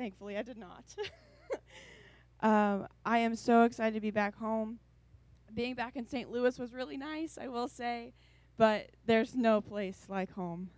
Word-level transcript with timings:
Thankfully, 0.00 0.38
I 0.38 0.42
did 0.42 0.56
not. 0.56 0.84
um, 2.40 2.88
I 3.04 3.18
am 3.18 3.36
so 3.36 3.64
excited 3.64 3.92
to 3.92 4.00
be 4.00 4.10
back 4.10 4.34
home. 4.34 4.78
Being 5.52 5.74
back 5.74 5.94
in 5.94 6.06
St. 6.06 6.30
Louis 6.30 6.58
was 6.58 6.72
really 6.72 6.96
nice, 6.96 7.36
I 7.36 7.48
will 7.48 7.68
say, 7.68 8.14
but 8.56 8.92
there's 9.04 9.36
no 9.36 9.60
place 9.60 10.06
like 10.08 10.32
home. 10.32 10.70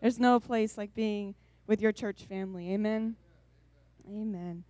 There's 0.00 0.18
no 0.18 0.40
place 0.40 0.78
like 0.78 0.94
being 0.94 1.34
with 1.66 1.82
your 1.82 1.92
church 1.92 2.24
family. 2.24 2.72
Amen. 2.72 3.16
Amen. 4.08 4.64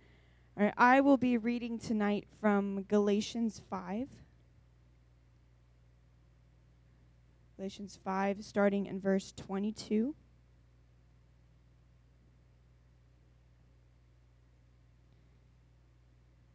All 0.57 0.65
right, 0.65 0.73
I 0.75 0.99
will 0.99 1.15
be 1.15 1.37
reading 1.37 1.79
tonight 1.79 2.27
from 2.41 2.83
Galatians 2.89 3.61
5. 3.69 4.09
Galatians 7.55 7.97
5, 8.03 8.43
starting 8.43 8.85
in 8.85 8.99
verse 8.99 9.31
22. 9.37 10.13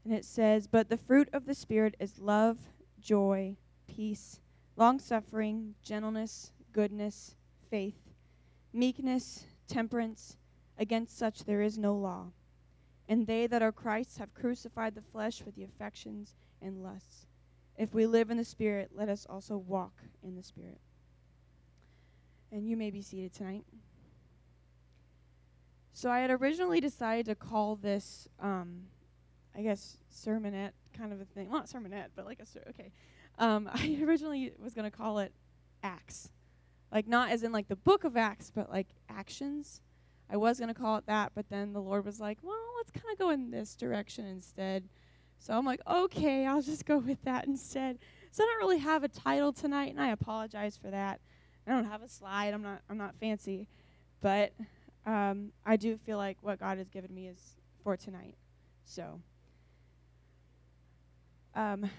And 0.09 0.17
it 0.17 0.25
says, 0.25 0.67
But 0.67 0.89
the 0.89 0.97
fruit 0.97 1.29
of 1.35 1.45
the 1.45 1.55
Spirit 1.55 1.95
is 2.01 2.19
love, 2.19 2.57
joy, 2.99 3.59
peace, 3.87 4.41
long 4.75 4.99
suffering, 4.99 5.75
gentleness, 5.83 6.51
goodness, 6.73 7.35
faith, 7.71 7.99
meekness, 8.73 9.45
temperance. 9.66 10.39
Against 10.79 11.19
such 11.19 11.45
there 11.45 11.61
is 11.61 11.77
no 11.77 11.95
law. 11.95 12.29
And 13.07 13.27
they 13.27 13.47
that 13.49 13.61
are 13.61 13.71
Christ's 13.71 14.16
have 14.16 14.33
crucified 14.33 14.95
the 14.95 15.02
flesh 15.02 15.43
with 15.45 15.57
the 15.57 15.65
affections 15.65 16.37
and 16.63 16.83
lusts. 16.83 17.27
If 17.77 17.93
we 17.93 18.07
live 18.07 18.30
in 18.30 18.38
the 18.38 18.45
Spirit, 18.45 18.93
let 18.95 19.10
us 19.10 19.27
also 19.29 19.59
walk 19.59 20.01
in 20.23 20.37
the 20.37 20.43
Spirit. 20.43 20.80
And 22.51 22.66
you 22.66 22.79
may 22.79 22.91
be 22.91 23.02
seated 23.02 23.35
tonight. 23.35 23.66
So 25.93 26.10
I 26.10 26.21
had 26.21 26.30
originally 26.30 26.80
decided 26.80 27.27
to 27.27 27.35
call 27.35 27.77
this, 27.77 28.27
um, 28.41 28.85
I 29.59 29.62
guess, 29.62 29.98
sermonette 30.14 30.70
kind 30.96 31.12
of 31.12 31.20
a 31.20 31.24
thing. 31.24 31.51
Well, 31.51 31.59
not 31.59 31.66
sermonette, 31.68 32.10
but 32.14 32.24
like 32.24 32.38
a 32.38 32.46
ser- 32.46 32.64
okay. 32.70 32.92
Um, 33.38 33.68
I 33.74 33.98
originally 34.04 34.52
was 34.62 34.73
to 34.90 34.96
call 34.96 35.18
it 35.18 35.32
Acts, 35.82 36.30
like 36.92 37.09
not 37.09 37.30
as 37.30 37.42
in 37.42 37.51
like 37.51 37.68
the 37.68 37.76
book 37.76 38.04
of 38.04 38.16
Acts, 38.16 38.52
but 38.54 38.70
like 38.70 38.86
actions. 39.09 39.80
I 40.30 40.36
was 40.36 40.59
to 40.68 40.74
call 40.74 40.96
it 40.96 41.06
that, 41.06 41.32
but 41.34 41.48
then 41.48 41.73
the 41.73 41.80
Lord 41.80 42.04
was 42.04 42.20
like, 42.20 42.38
well, 42.42 42.54
let's 42.76 42.90
kind 42.90 43.06
of 43.10 43.18
go 43.18 43.30
in 43.30 43.51
this 43.51 43.74
direction 43.74 44.26
instead. 44.26 44.88
So 45.38 45.54
I'm 45.54 45.64
like, 45.64 45.80
okay, 45.88 46.46
I'll 46.46 46.62
just 46.62 46.84
go 46.84 46.98
with 46.98 47.23
that 47.24 47.46
instead. 47.46 47.98
So 48.30 48.45
I 48.45 48.46
don't 48.46 48.59
really 48.59 48.79
have 48.79 49.04
a 49.04 49.09
title 49.09 49.52
tonight, 49.52 49.90
and 49.90 50.01
I 50.01 50.10
apologize 50.10 50.76
for 50.76 50.90
that. 50.90 51.20
I 51.66 51.70
don't 51.70 51.86
have 51.86 52.02
a 52.02 52.09
slide. 52.09 52.54
I'm 52.54 52.62
not. 52.62 52.82
I'm 52.88 52.98
not 52.98 53.14
fancy, 53.20 53.68
but 54.20 54.52
um, 55.06 55.52
I 55.66 55.76
do 55.76 55.96
feel 55.96 56.16
like 56.16 56.38
what 56.42 56.60
God 56.60 56.79
has 56.79 56.88
given 56.88 57.14
me 57.14 57.29
is 57.29 57.56
for 57.82 57.96
tonight. 57.96 58.36
So 58.84 59.20
um, 61.59 61.90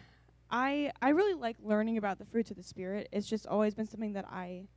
I 0.49 0.91
I 1.01 1.09
really 1.09 1.33
like 1.33 1.57
learning 1.61 1.97
about 1.97 2.17
the 2.17 2.25
fruits 2.25 2.49
of 2.49 2.57
the 2.57 2.63
spirit. 2.63 3.09
It's 3.11 3.27
just 3.27 3.45
always 3.45 3.75
been 3.75 3.87
something 3.87 4.13
that 4.13 4.25
I 4.25 4.67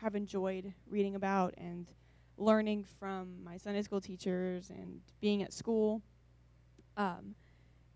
have 0.00 0.14
enjoyed 0.14 0.72
reading 0.88 1.14
about 1.14 1.54
and 1.58 1.86
learning 2.38 2.86
from 2.98 3.44
my 3.44 3.58
Sunday 3.58 3.82
school 3.82 4.00
teachers 4.00 4.70
and 4.70 5.02
being 5.20 5.42
at 5.42 5.52
school. 5.52 6.00
Um, 6.96 7.34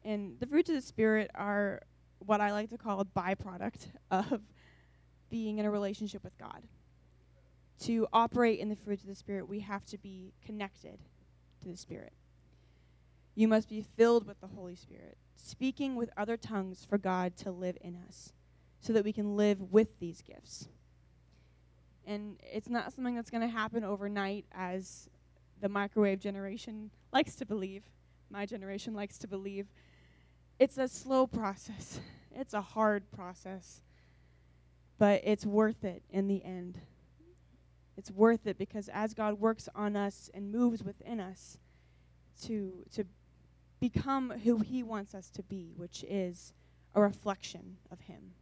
and 0.04 0.38
the 0.38 0.46
fruits 0.46 0.68
of 0.68 0.76
the 0.76 0.82
Spirit 0.82 1.30
are 1.34 1.80
what 2.18 2.42
I 2.42 2.52
like 2.52 2.68
to 2.70 2.78
call 2.78 3.00
a 3.00 3.04
byproduct 3.06 3.88
of 4.10 4.42
being 5.30 5.58
in 5.58 5.64
a 5.64 5.70
relationship 5.70 6.22
with 6.22 6.36
God. 6.38 6.62
To 7.84 8.06
operate 8.12 8.60
in 8.60 8.68
the 8.68 8.76
fruits 8.76 9.02
of 9.02 9.08
the 9.08 9.14
Spirit, 9.14 9.48
we 9.48 9.60
have 9.60 9.84
to 9.86 9.98
be 9.98 10.34
connected 10.44 10.98
to 11.62 11.68
the 11.68 11.76
Spirit. 11.76 12.12
You 13.34 13.48
must 13.48 13.68
be 13.68 13.84
filled 13.96 14.26
with 14.26 14.40
the 14.40 14.46
Holy 14.46 14.76
Spirit, 14.76 15.16
speaking 15.36 15.96
with 15.96 16.10
other 16.16 16.36
tongues 16.36 16.86
for 16.88 16.98
God 16.98 17.36
to 17.38 17.50
live 17.50 17.76
in 17.80 17.96
us, 18.06 18.32
so 18.80 18.92
that 18.92 19.04
we 19.04 19.12
can 19.12 19.36
live 19.36 19.72
with 19.72 19.98
these 19.98 20.22
gifts. 20.22 20.68
And 22.06 22.38
it's 22.42 22.68
not 22.68 22.92
something 22.92 23.14
that's 23.14 23.30
going 23.30 23.40
to 23.40 23.48
happen 23.48 23.82
overnight, 23.82 24.44
as 24.52 25.08
the 25.60 25.68
microwave 25.68 26.20
generation 26.20 26.90
likes 27.12 27.34
to 27.36 27.46
believe. 27.46 27.82
My 28.30 28.46
generation 28.46 28.94
likes 28.94 29.18
to 29.18 29.26
believe. 29.26 29.66
It's 30.58 30.78
a 30.78 30.86
slow 30.86 31.26
process, 31.26 32.00
it's 32.30 32.54
a 32.54 32.60
hard 32.60 33.10
process, 33.10 33.80
but 34.98 35.22
it's 35.24 35.44
worth 35.44 35.84
it 35.84 36.02
in 36.10 36.28
the 36.28 36.44
end. 36.44 36.78
It's 37.96 38.10
worth 38.10 38.46
it 38.46 38.58
because 38.58 38.88
as 38.88 39.14
God 39.14 39.40
works 39.40 39.68
on 39.74 39.96
us 39.96 40.30
and 40.34 40.50
moves 40.50 40.82
within 40.82 41.20
us 41.20 41.58
to, 42.42 42.72
to 42.94 43.04
become 43.90 44.30
who 44.44 44.60
He 44.60 44.82
wants 44.82 45.14
us 45.14 45.28
to 45.28 45.42
be, 45.42 45.74
which 45.76 46.04
is 46.08 46.54
a 46.94 47.02
reflection 47.02 47.76
of 47.90 48.00
Him. 48.00 48.32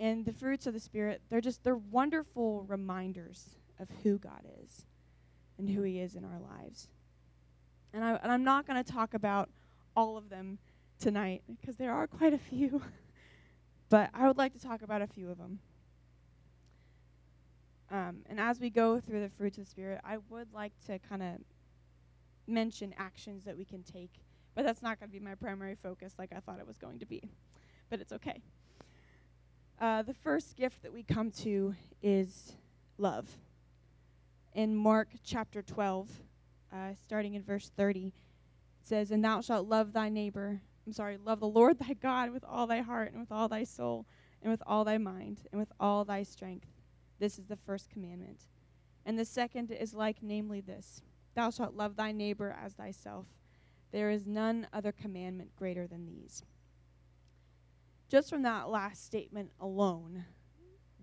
And 0.00 0.24
the 0.24 0.32
fruits 0.32 0.66
of 0.66 0.74
the 0.74 0.80
spirit 0.80 1.22
they're 1.30 1.40
just 1.40 1.62
they're 1.62 1.76
wonderful 1.76 2.64
reminders 2.66 3.50
of 3.78 3.88
who 4.02 4.18
god 4.18 4.44
is 4.64 4.84
and 5.56 5.70
who 5.70 5.82
he 5.82 6.00
is 6.00 6.16
in 6.16 6.24
our 6.24 6.40
lives. 6.40 6.88
And, 7.92 8.02
I, 8.02 8.18
and 8.20 8.32
i'm 8.32 8.42
not 8.42 8.66
going 8.66 8.82
to 8.82 8.92
talk 8.92 9.14
about 9.14 9.48
all 9.96 10.16
of 10.16 10.28
them 10.28 10.58
tonight 10.98 11.42
because 11.48 11.76
there 11.76 11.92
are 11.92 12.08
quite 12.08 12.34
a 12.34 12.38
few 12.38 12.82
but 13.88 14.10
i 14.12 14.26
would 14.26 14.36
like 14.36 14.52
to 14.54 14.60
talk 14.60 14.82
about 14.82 15.00
a 15.00 15.06
few 15.06 15.30
of 15.30 15.38
them 15.38 15.60
um, 17.92 18.16
and 18.26 18.40
as 18.40 18.58
we 18.58 18.70
go 18.70 18.98
through 18.98 19.20
the 19.20 19.28
fruits 19.28 19.58
of 19.58 19.64
the 19.64 19.70
spirit 19.70 20.00
i 20.04 20.16
would 20.28 20.52
like 20.52 20.72
to 20.86 20.98
kind 20.98 21.22
of 21.22 21.38
mention 22.46 22.94
actions 22.98 23.44
that 23.44 23.56
we 23.56 23.64
can 23.64 23.82
take 23.82 24.10
but 24.54 24.64
that's 24.64 24.82
not 24.82 25.00
going 25.00 25.10
to 25.10 25.12
be 25.12 25.24
my 25.24 25.34
primary 25.34 25.74
focus 25.74 26.14
like 26.18 26.32
i 26.34 26.40
thought 26.40 26.58
it 26.58 26.66
was 26.66 26.78
going 26.78 26.98
to 26.98 27.06
be 27.06 27.22
but 27.90 28.00
it's 28.00 28.12
okay 28.12 28.40
uh, 29.80 30.02
the 30.02 30.14
first 30.14 30.56
gift 30.56 30.82
that 30.82 30.92
we 30.92 31.02
come 31.02 31.30
to 31.30 31.74
is 32.02 32.52
love. 32.96 33.28
In 34.54 34.74
Mark 34.76 35.08
chapter 35.24 35.62
12, 35.62 36.08
uh, 36.72 36.76
starting 37.04 37.34
in 37.34 37.42
verse 37.42 37.72
30, 37.76 38.06
it 38.06 38.12
says, 38.82 39.10
And 39.10 39.24
thou 39.24 39.40
shalt 39.40 39.68
love 39.68 39.92
thy 39.92 40.08
neighbor, 40.08 40.60
I'm 40.86 40.92
sorry, 40.92 41.16
love 41.16 41.40
the 41.40 41.48
Lord 41.48 41.78
thy 41.78 41.94
God 41.94 42.30
with 42.30 42.44
all 42.44 42.66
thy 42.66 42.82
heart, 42.82 43.10
and 43.10 43.20
with 43.20 43.32
all 43.32 43.48
thy 43.48 43.64
soul, 43.64 44.06
and 44.42 44.50
with 44.50 44.62
all 44.66 44.84
thy 44.84 44.98
mind, 44.98 45.40
and 45.50 45.58
with 45.58 45.72
all 45.80 46.04
thy 46.04 46.22
strength. 46.22 46.68
This 47.18 47.38
is 47.38 47.46
the 47.46 47.56
first 47.56 47.90
commandment. 47.90 48.40
And 49.04 49.18
the 49.18 49.24
second 49.24 49.72
is 49.72 49.92
like, 49.92 50.18
namely, 50.22 50.60
this 50.60 51.02
Thou 51.34 51.50
shalt 51.50 51.74
love 51.74 51.96
thy 51.96 52.12
neighbor 52.12 52.56
as 52.62 52.74
thyself. 52.74 53.26
There 53.92 54.10
is 54.10 54.26
none 54.26 54.66
other 54.72 54.92
commandment 54.92 55.54
greater 55.56 55.86
than 55.86 56.06
these 56.06 56.44
just 58.14 58.30
from 58.30 58.42
that 58.42 58.68
last 58.68 59.04
statement 59.04 59.50
alone, 59.60 60.24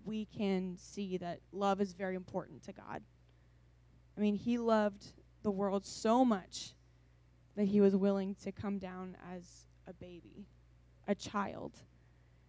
we 0.02 0.24
can 0.24 0.76
see 0.78 1.18
that 1.18 1.40
love 1.52 1.78
is 1.80 1.92
very 1.92 2.14
important 2.14 2.62
to 2.64 2.72
God. 2.72 3.02
I 4.16 4.20
mean, 4.20 4.34
He 4.34 4.56
loved 4.56 5.04
the 5.42 5.50
world 5.50 5.84
so 5.84 6.24
much 6.24 6.72
that 7.54 7.64
He 7.64 7.82
was 7.82 7.94
willing 7.94 8.34
to 8.36 8.50
come 8.50 8.78
down 8.78 9.16
as 9.34 9.66
a 9.86 9.92
baby, 9.92 10.46
a 11.06 11.14
child. 11.14 11.72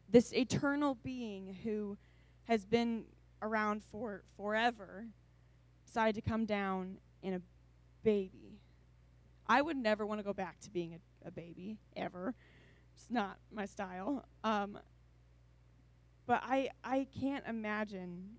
This 0.09 0.31
eternal 0.33 0.95
being 1.03 1.57
who 1.63 1.97
has 2.45 2.65
been 2.65 3.03
around 3.41 3.81
for 3.91 4.23
forever 4.37 5.07
decided 5.85 6.15
to 6.15 6.21
come 6.21 6.45
down 6.45 6.99
in 7.21 7.33
a 7.33 7.41
baby. 8.03 8.59
I 9.47 9.61
would 9.61 9.77
never 9.77 10.05
want 10.05 10.19
to 10.19 10.23
go 10.23 10.33
back 10.33 10.59
to 10.61 10.69
being 10.69 10.93
a, 10.93 11.27
a 11.27 11.31
baby, 11.31 11.77
ever. 11.95 12.33
It's 12.95 13.09
not 13.09 13.37
my 13.51 13.65
style. 13.65 14.25
Um, 14.43 14.77
but 16.25 16.41
I 16.45 16.69
I 16.83 17.07
can't 17.19 17.43
imagine 17.47 18.37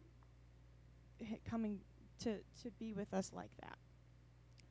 coming 1.48 1.80
to 2.20 2.38
to 2.62 2.70
be 2.78 2.92
with 2.92 3.12
us 3.12 3.32
like 3.34 3.50
that. 3.60 3.78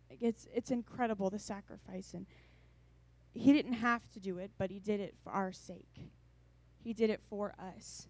It's 0.09 0.47
it's 0.53 0.71
incredible 0.71 1.29
the 1.29 1.39
sacrifice 1.39 2.13
and 2.13 2.25
he 3.33 3.51
didn't 3.51 3.73
have 3.73 4.07
to 4.12 4.19
do 4.19 4.38
it, 4.38 4.51
but 4.57 4.69
he 4.69 4.79
did 4.79 5.00
it 5.00 5.15
for 5.23 5.31
our 5.31 5.51
sake. 5.51 6.12
He 6.83 6.94
did 6.94 7.09
it 7.09 7.21
for 7.29 7.53
us. 7.59 8.07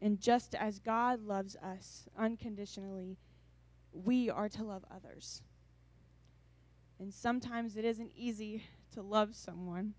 And 0.00 0.20
just 0.20 0.54
as 0.54 0.78
God 0.78 1.20
loves 1.20 1.56
us 1.56 2.08
unconditionally, 2.18 3.18
we 3.92 4.30
are 4.30 4.48
to 4.50 4.62
love 4.62 4.84
others. 4.94 5.42
And 6.98 7.12
sometimes 7.12 7.76
it 7.76 7.84
isn't 7.84 8.12
easy 8.16 8.64
to 8.94 9.02
love 9.02 9.34
someone 9.34 9.94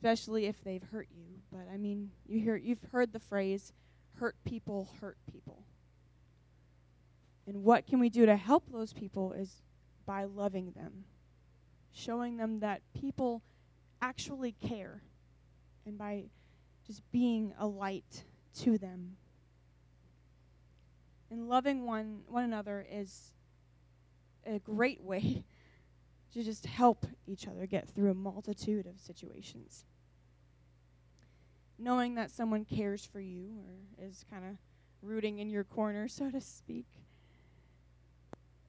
especially 0.00 0.46
if 0.46 0.62
they've 0.64 0.82
hurt 0.90 1.08
you. 1.14 1.24
But 1.52 1.66
I 1.72 1.76
mean, 1.76 2.10
you 2.26 2.40
hear 2.40 2.56
you've 2.56 2.82
heard 2.92 3.12
the 3.12 3.18
phrase 3.18 3.72
hurt 4.18 4.36
people 4.44 4.88
hurt 5.00 5.18
people. 5.30 5.64
And 7.46 7.64
what 7.64 7.86
can 7.86 8.00
we 8.00 8.08
do 8.08 8.26
to 8.26 8.36
help 8.36 8.64
those 8.70 8.92
people 8.92 9.32
is 9.32 9.62
by 10.06 10.24
loving 10.24 10.72
them. 10.72 11.04
Showing 11.92 12.36
them 12.36 12.60
that 12.60 12.82
people 12.98 13.42
actually 14.00 14.52
care 14.52 15.02
and 15.84 15.98
by 15.98 16.24
just 16.86 17.02
being 17.10 17.52
a 17.58 17.66
light 17.66 18.24
to 18.60 18.78
them. 18.78 19.16
And 21.30 21.48
loving 21.48 21.84
one 21.84 22.20
one 22.26 22.44
another 22.44 22.86
is 22.90 23.32
a 24.46 24.58
great 24.60 25.00
way 25.02 25.44
to 26.32 26.42
just 26.42 26.66
help 26.66 27.06
each 27.26 27.46
other 27.46 27.66
get 27.66 27.88
through 27.88 28.10
a 28.10 28.14
multitude 28.14 28.86
of 28.86 29.00
situations. 29.00 29.84
Knowing 31.78 32.14
that 32.14 32.30
someone 32.30 32.64
cares 32.64 33.04
for 33.04 33.20
you 33.20 33.54
or 33.66 34.06
is 34.06 34.24
kind 34.30 34.44
of 34.44 34.56
rooting 35.02 35.38
in 35.38 35.50
your 35.50 35.64
corner, 35.64 36.08
so 36.08 36.30
to 36.30 36.40
speak, 36.40 36.86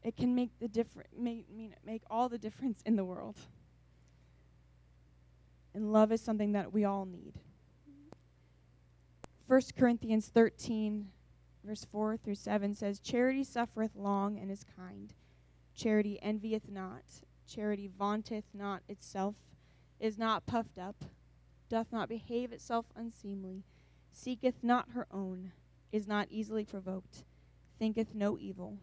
it 0.04 0.18
can 0.18 0.34
make 0.34 0.58
the 0.60 0.68
difference 0.68 1.10
make 1.16 1.46
make 1.86 2.02
all 2.10 2.30
the 2.30 2.38
difference 2.38 2.82
in 2.86 2.96
the 2.96 3.06
world. 3.06 3.38
And 5.74 5.94
love 5.94 6.12
is 6.12 6.22
something 6.22 6.54
that 6.54 6.74
we 6.74 6.84
all 6.86 7.06
need. 7.06 7.34
1 9.48 9.62
Corinthians 9.78 10.28
13 10.28 11.10
verse 11.64 11.86
4 11.92 12.18
through 12.18 12.36
7 12.36 12.74
says 12.74 13.00
charity 13.00 13.44
suffereth 13.44 13.96
long 13.96 14.40
and 14.40 14.50
is 14.50 14.66
kind. 14.76 15.14
Charity 15.76 16.20
envieth 16.22 16.70
not. 16.70 17.04
Charity 17.54 17.88
vaunteth 17.88 18.46
not 18.54 18.84
itself, 18.88 19.36
is 20.00 20.18
not 20.18 20.46
puffed 20.46 20.78
up, 20.78 21.06
doth 21.70 21.92
not 21.92 22.10
behave 22.10 22.52
itself 22.52 22.86
unseemly, 22.96 23.64
seeketh 24.12 24.64
not 24.64 24.92
her 24.92 25.08
own, 25.12 25.52
is 25.92 26.08
not 26.08 26.28
easily 26.30 26.64
provoked, 26.64 27.26
thinketh 27.80 28.16
no 28.16 28.38
evil 28.40 28.78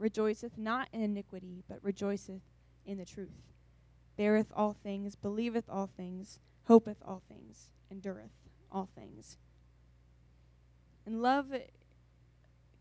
rejoiceth 0.00 0.56
not 0.56 0.88
in 0.92 1.02
iniquity, 1.02 1.62
but 1.68 1.84
rejoiceth 1.84 2.40
in 2.86 2.98
the 2.98 3.04
truth, 3.04 3.52
beareth 4.16 4.50
all 4.56 4.72
things, 4.72 5.14
believeth 5.14 5.68
all 5.68 5.86
things, 5.86 6.40
hopeth 6.64 6.96
all 7.04 7.22
things, 7.28 7.68
endureth 7.90 8.32
all 8.72 8.88
things. 8.96 9.36
And 11.06 11.22
love 11.22 11.52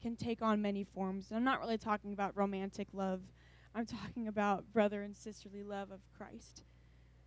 can 0.01 0.15
take 0.15 0.41
on 0.41 0.62
many 0.62 0.83
forms. 0.83 1.30
And 1.30 1.38
I'm 1.38 1.44
not 1.44 1.59
really 1.59 1.77
talking 1.77 2.13
about 2.13 2.38
romantic 2.38 2.88
love. 2.94 3.21
I'm 3.75 3.86
talking 3.86 4.27
about 4.27 4.71
brother 4.74 5.04
and 5.04 5.16
sisterly 5.16 5.63
love 5.63 5.92
of 5.92 6.00
Christ. 6.18 6.63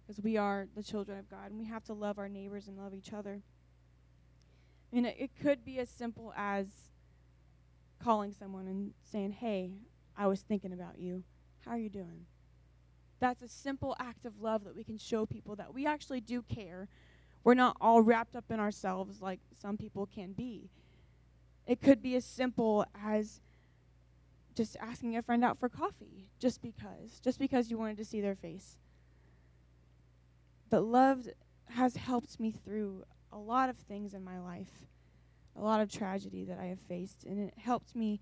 Because 0.03 0.21
we 0.21 0.37
are 0.37 0.67
the 0.75 0.83
children 0.83 1.19
of 1.19 1.31
God 1.31 1.51
and 1.51 1.59
we 1.59 1.67
have 1.67 1.85
to 1.85 1.93
love 1.93 2.19
our 2.19 2.29
neighbors 2.29 2.67
and 2.67 2.77
love 2.77 2.95
each 2.95 3.13
other. 3.13 3.43
I 4.93 4.97
mean, 4.97 5.07
it, 5.07 5.17
it 5.19 5.31
could 5.41 5.65
be 5.65 5.79
as 5.79 5.89
simple 5.89 6.33
as 6.37 6.67
calling 8.03 8.33
someone 8.33 8.67
and 8.67 8.93
saying, 9.11 9.33
Hey, 9.33 9.75
I 10.17 10.27
was 10.27 10.41
thinking 10.41 10.73
about 10.73 10.99
you. 10.99 11.23
How 11.65 11.73
are 11.73 11.79
you 11.79 11.89
doing? 11.89 12.27
That's 13.21 13.43
a 13.43 13.49
simple 13.49 13.95
act 14.01 14.27
of 14.27 14.41
love 14.41 14.65
that 14.65 14.75
we 14.75 14.83
can 14.83 14.99
show 14.99 15.25
people 15.25 15.55
that 15.57 15.73
we 15.73 15.87
actually 15.87 16.21
do 16.21 16.43
care. 16.43 16.89
We're 17.45 17.55
not 17.55 17.77
all 17.81 18.03
wrapped 18.03 18.35
up 18.35 18.51
in 18.51 18.59
ourselves 18.59 19.23
like 19.23 19.41
some 19.61 19.77
people 19.77 20.07
can 20.07 20.33
be. 20.33 20.71
It 21.67 21.81
could 21.81 22.03
be 22.03 22.17
as 22.17 22.25
simple 22.25 22.85
as 23.01 23.41
just 24.55 24.77
asking 24.81 25.17
a 25.17 25.23
friend 25.23 25.45
out 25.45 25.59
for 25.59 25.69
coffee 25.69 26.29
just 26.39 26.63
because, 26.63 27.21
just 27.21 27.39
because 27.39 27.71
you 27.71 27.79
wanted 27.79 27.97
to 27.99 28.05
see 28.05 28.21
their 28.21 28.35
face. 28.35 28.79
But 30.71 30.83
love 30.83 31.29
has 31.71 31.97
helped 31.97 32.39
me 32.41 32.51
through 32.51 33.05
a 33.33 33.39
lot 33.39 33.69
of 33.69 33.77
things 33.77 34.15
in 34.15 34.25
my 34.25 34.39
life 34.39 34.87
a 35.57 35.61
lot 35.61 35.81
of 35.81 35.91
tragedy 35.91 36.45
that 36.45 36.59
I 36.59 36.67
have 36.67 36.81
faced, 36.81 37.25
and 37.25 37.39
it 37.39 37.55
helped 37.59 37.95
me 37.95 38.21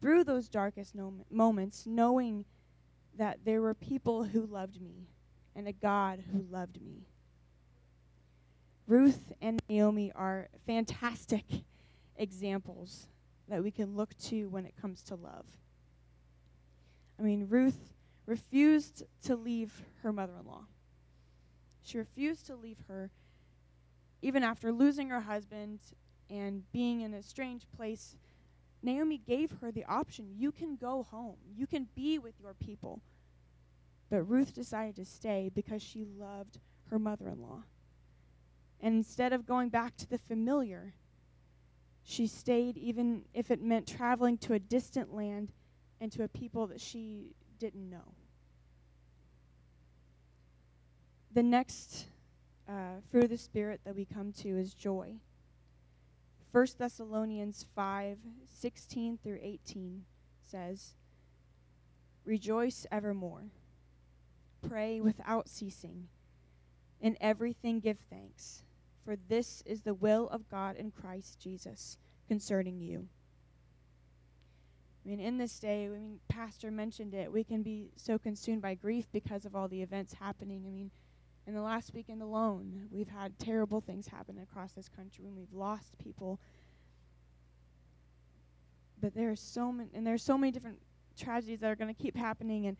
through 0.00 0.24
those 0.24 0.48
darkest 0.48 0.94
no- 0.94 1.26
moments, 1.30 1.86
knowing 1.86 2.44
that 3.16 3.40
there 3.44 3.60
were 3.60 3.74
people 3.74 4.24
who 4.24 4.46
loved 4.46 4.80
me 4.80 5.08
and 5.54 5.68
a 5.68 5.72
God 5.72 6.24
who 6.32 6.46
loved 6.50 6.80
me. 6.80 7.06
Ruth 8.86 9.32
and 9.40 9.60
Naomi 9.68 10.10
are 10.14 10.48
fantastic 10.66 11.44
examples 12.16 13.08
that 13.48 13.62
we 13.62 13.70
can 13.70 13.94
look 13.94 14.16
to 14.16 14.48
when 14.48 14.64
it 14.64 14.74
comes 14.80 15.02
to 15.02 15.14
love. 15.16 15.46
I 17.20 17.22
mean, 17.22 17.48
Ruth 17.50 17.92
refused 18.24 19.02
to 19.24 19.36
leave 19.36 19.82
her 20.02 20.12
mother 20.12 20.32
in 20.40 20.46
law. 20.46 20.64
She 21.82 21.98
refused 21.98 22.46
to 22.46 22.56
leave 22.56 22.78
her 22.88 23.10
even 24.22 24.42
after 24.42 24.72
losing 24.72 25.08
her 25.08 25.20
husband 25.20 25.80
and 26.28 26.70
being 26.72 27.00
in 27.00 27.14
a 27.14 27.22
strange 27.22 27.66
place, 27.76 28.16
Naomi 28.82 29.18
gave 29.18 29.52
her 29.60 29.70
the 29.72 29.84
option 29.84 30.34
you 30.36 30.52
can 30.52 30.76
go 30.76 31.02
home, 31.02 31.36
you 31.54 31.66
can 31.66 31.88
be 31.94 32.18
with 32.18 32.34
your 32.40 32.54
people. 32.54 33.00
But 34.10 34.22
Ruth 34.24 34.54
decided 34.54 34.96
to 34.96 35.04
stay 35.04 35.50
because 35.54 35.82
she 35.82 36.04
loved 36.04 36.58
her 36.90 36.98
mother 36.98 37.28
in 37.28 37.40
law. 37.40 37.64
And 38.80 38.94
instead 38.94 39.32
of 39.32 39.46
going 39.46 39.68
back 39.68 39.96
to 39.98 40.08
the 40.08 40.18
familiar, 40.18 40.94
she 42.02 42.26
stayed 42.26 42.76
even 42.76 43.24
if 43.34 43.50
it 43.50 43.62
meant 43.62 43.86
traveling 43.86 44.38
to 44.38 44.54
a 44.54 44.58
distant 44.58 45.14
land 45.14 45.52
and 46.00 46.10
to 46.12 46.22
a 46.22 46.28
people 46.28 46.66
that 46.68 46.80
she 46.80 47.34
didn't 47.58 47.90
know. 47.90 48.14
The 51.32 51.42
next 51.42 52.06
uh, 52.68 53.00
fruit 53.10 53.24
of 53.24 53.30
the 53.30 53.36
Spirit 53.36 53.80
that 53.84 53.94
we 53.94 54.04
come 54.04 54.32
to 54.32 54.48
is 54.48 54.74
joy. 54.74 55.14
1 56.52 56.66
Thessalonians 56.78 57.66
5 57.76 58.18
16 58.48 59.18
through 59.22 59.38
18 59.40 60.04
says, 60.44 60.94
Rejoice 62.24 62.86
evermore, 62.90 63.44
pray 64.68 65.00
without 65.00 65.48
ceasing, 65.48 66.08
in 67.00 67.16
everything 67.20 67.80
give 67.80 67.98
thanks, 68.10 68.64
for 69.04 69.16
this 69.28 69.62
is 69.64 69.82
the 69.82 69.94
will 69.94 70.28
of 70.28 70.48
God 70.50 70.76
in 70.76 70.90
Christ 70.90 71.40
Jesus 71.40 71.96
concerning 72.28 72.80
you. 72.80 73.08
I 75.04 75.08
mean, 75.08 75.20
in 75.20 75.38
this 75.38 75.58
day, 75.58 75.86
I 75.86 75.88
mean, 75.88 76.20
Pastor 76.28 76.70
mentioned 76.70 77.14
it, 77.14 77.32
we 77.32 77.42
can 77.42 77.62
be 77.62 77.90
so 77.96 78.18
consumed 78.18 78.60
by 78.60 78.74
grief 78.74 79.06
because 79.12 79.46
of 79.46 79.56
all 79.56 79.66
the 79.66 79.82
events 79.82 80.14
happening. 80.14 80.64
I 80.66 80.70
mean, 80.70 80.90
in 81.46 81.54
the 81.54 81.62
last 81.62 81.94
weekend 81.94 82.22
alone, 82.22 82.88
we've 82.90 83.08
had 83.08 83.38
terrible 83.38 83.80
things 83.80 84.08
happen 84.08 84.38
across 84.38 84.72
this 84.72 84.88
country 84.88 85.26
and 85.26 85.36
we've 85.36 85.52
lost 85.52 85.96
people. 85.98 86.38
But 89.00 89.14
there 89.14 89.30
are 89.30 89.36
so 89.36 89.72
many, 89.72 89.88
and 89.94 90.06
there's 90.06 90.22
so 90.22 90.36
many 90.36 90.52
different 90.52 90.78
tragedies 91.18 91.60
that 91.60 91.70
are 91.70 91.76
going 91.76 91.92
to 91.92 92.02
keep 92.02 92.16
happening, 92.16 92.66
and 92.66 92.76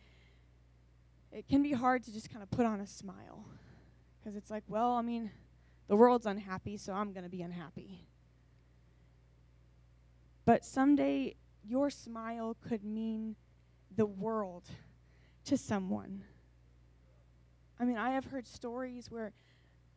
it 1.31 1.47
can 1.47 1.63
be 1.63 1.71
hard 1.71 2.03
to 2.03 2.13
just 2.13 2.29
kind 2.29 2.43
of 2.43 2.51
put 2.51 2.65
on 2.65 2.79
a 2.79 2.87
smile 2.87 3.45
because 4.19 4.35
it's 4.35 4.51
like, 4.51 4.63
well, 4.67 4.91
I 4.93 5.01
mean, 5.01 5.31
the 5.87 5.95
world's 5.95 6.27
unhappy, 6.27 6.77
so 6.77 6.93
I'm 6.93 7.11
going 7.13 7.23
to 7.23 7.29
be 7.29 7.41
unhappy. 7.41 8.05
But 10.45 10.63
someday, 10.63 11.35
your 11.67 11.89
smile 11.89 12.55
could 12.67 12.83
mean 12.83 13.35
the 13.95 14.05
world 14.05 14.63
to 15.45 15.57
someone. 15.57 16.23
I 17.79 17.85
mean, 17.85 17.97
I 17.97 18.11
have 18.11 18.25
heard 18.25 18.47
stories 18.47 19.09
where 19.09 19.33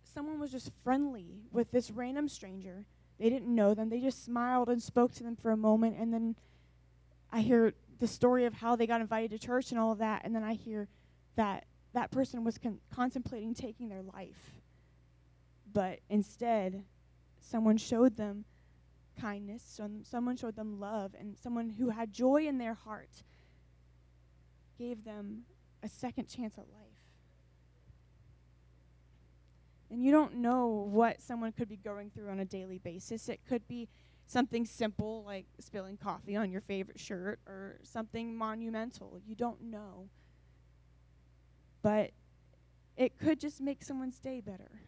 someone 0.02 0.40
was 0.40 0.52
just 0.52 0.71
friendly 0.83 1.42
with 1.52 1.71
this 1.71 1.90
random 1.90 2.28
stranger. 2.28 2.87
They 3.18 3.28
didn't 3.28 3.54
know 3.54 3.75
them. 3.75 3.90
They 3.90 4.00
just 4.00 4.25
smiled 4.25 4.68
and 4.68 4.83
spoke 4.83 5.14
to 5.14 5.23
them 5.23 5.37
for 5.37 5.50
a 5.50 5.56
moment. 5.56 5.97
And 5.99 6.12
then 6.12 6.37
I 7.30 7.40
hear 7.40 7.75
the 7.99 8.09
story 8.09 8.44
of 8.44 8.54
how 8.54 8.76
they 8.76 8.87
got 8.87 9.00
invited 9.00 9.30
to 9.30 9.47
church 9.47 9.71
and 9.71 9.78
all 9.78 9.92
of 9.92 9.99
that. 9.99 10.23
And 10.25 10.35
then 10.35 10.42
I 10.42 10.54
hear 10.54 10.88
that 11.37 11.66
that 11.92 12.11
person 12.11 12.44
was 12.44 12.59
con- 12.59 12.80
contemplating 12.92 13.54
taking 13.54 13.88
their 13.88 14.02
life. 14.02 14.61
But 15.73 16.00
instead, 16.09 16.85
someone 17.40 17.76
showed 17.76 18.16
them 18.16 18.44
kindness, 19.21 19.62
some, 19.66 20.04
someone 20.04 20.37
showed 20.37 20.56
them 20.56 20.78
love, 20.80 21.12
and 21.18 21.37
someone 21.37 21.71
who 21.71 21.90
had 21.90 22.12
joy 22.12 22.47
in 22.47 22.59
their 22.59 22.75
heart 22.75 23.23
gave 24.78 25.04
them 25.04 25.42
a 25.83 25.88
second 25.88 26.28
chance 26.28 26.59
at 26.59 26.66
life. 26.73 26.85
And 29.90 30.02
you 30.02 30.11
don't 30.11 30.37
know 30.37 30.88
what 30.90 31.21
someone 31.21 31.52
could 31.52 31.68
be 31.68 31.76
going 31.76 32.11
through 32.11 32.28
on 32.30 32.40
a 32.40 32.44
daily 32.44 32.78
basis. 32.78 33.28
It 33.28 33.40
could 33.49 33.68
be 33.68 33.88
something 34.26 34.64
simple 34.64 35.23
like 35.25 35.47
spilling 35.61 35.97
coffee 35.97 36.35
on 36.37 36.50
your 36.50 36.62
favorite 36.62 36.99
shirt 36.99 37.38
or 37.47 37.78
something 37.83 38.35
monumental. 38.35 39.21
You 39.25 39.35
don't 39.35 39.62
know. 39.62 40.09
But 41.83 42.11
it 42.97 43.18
could 43.18 43.38
just 43.38 43.61
make 43.61 43.83
someone's 43.83 44.18
day 44.18 44.40
better 44.40 44.80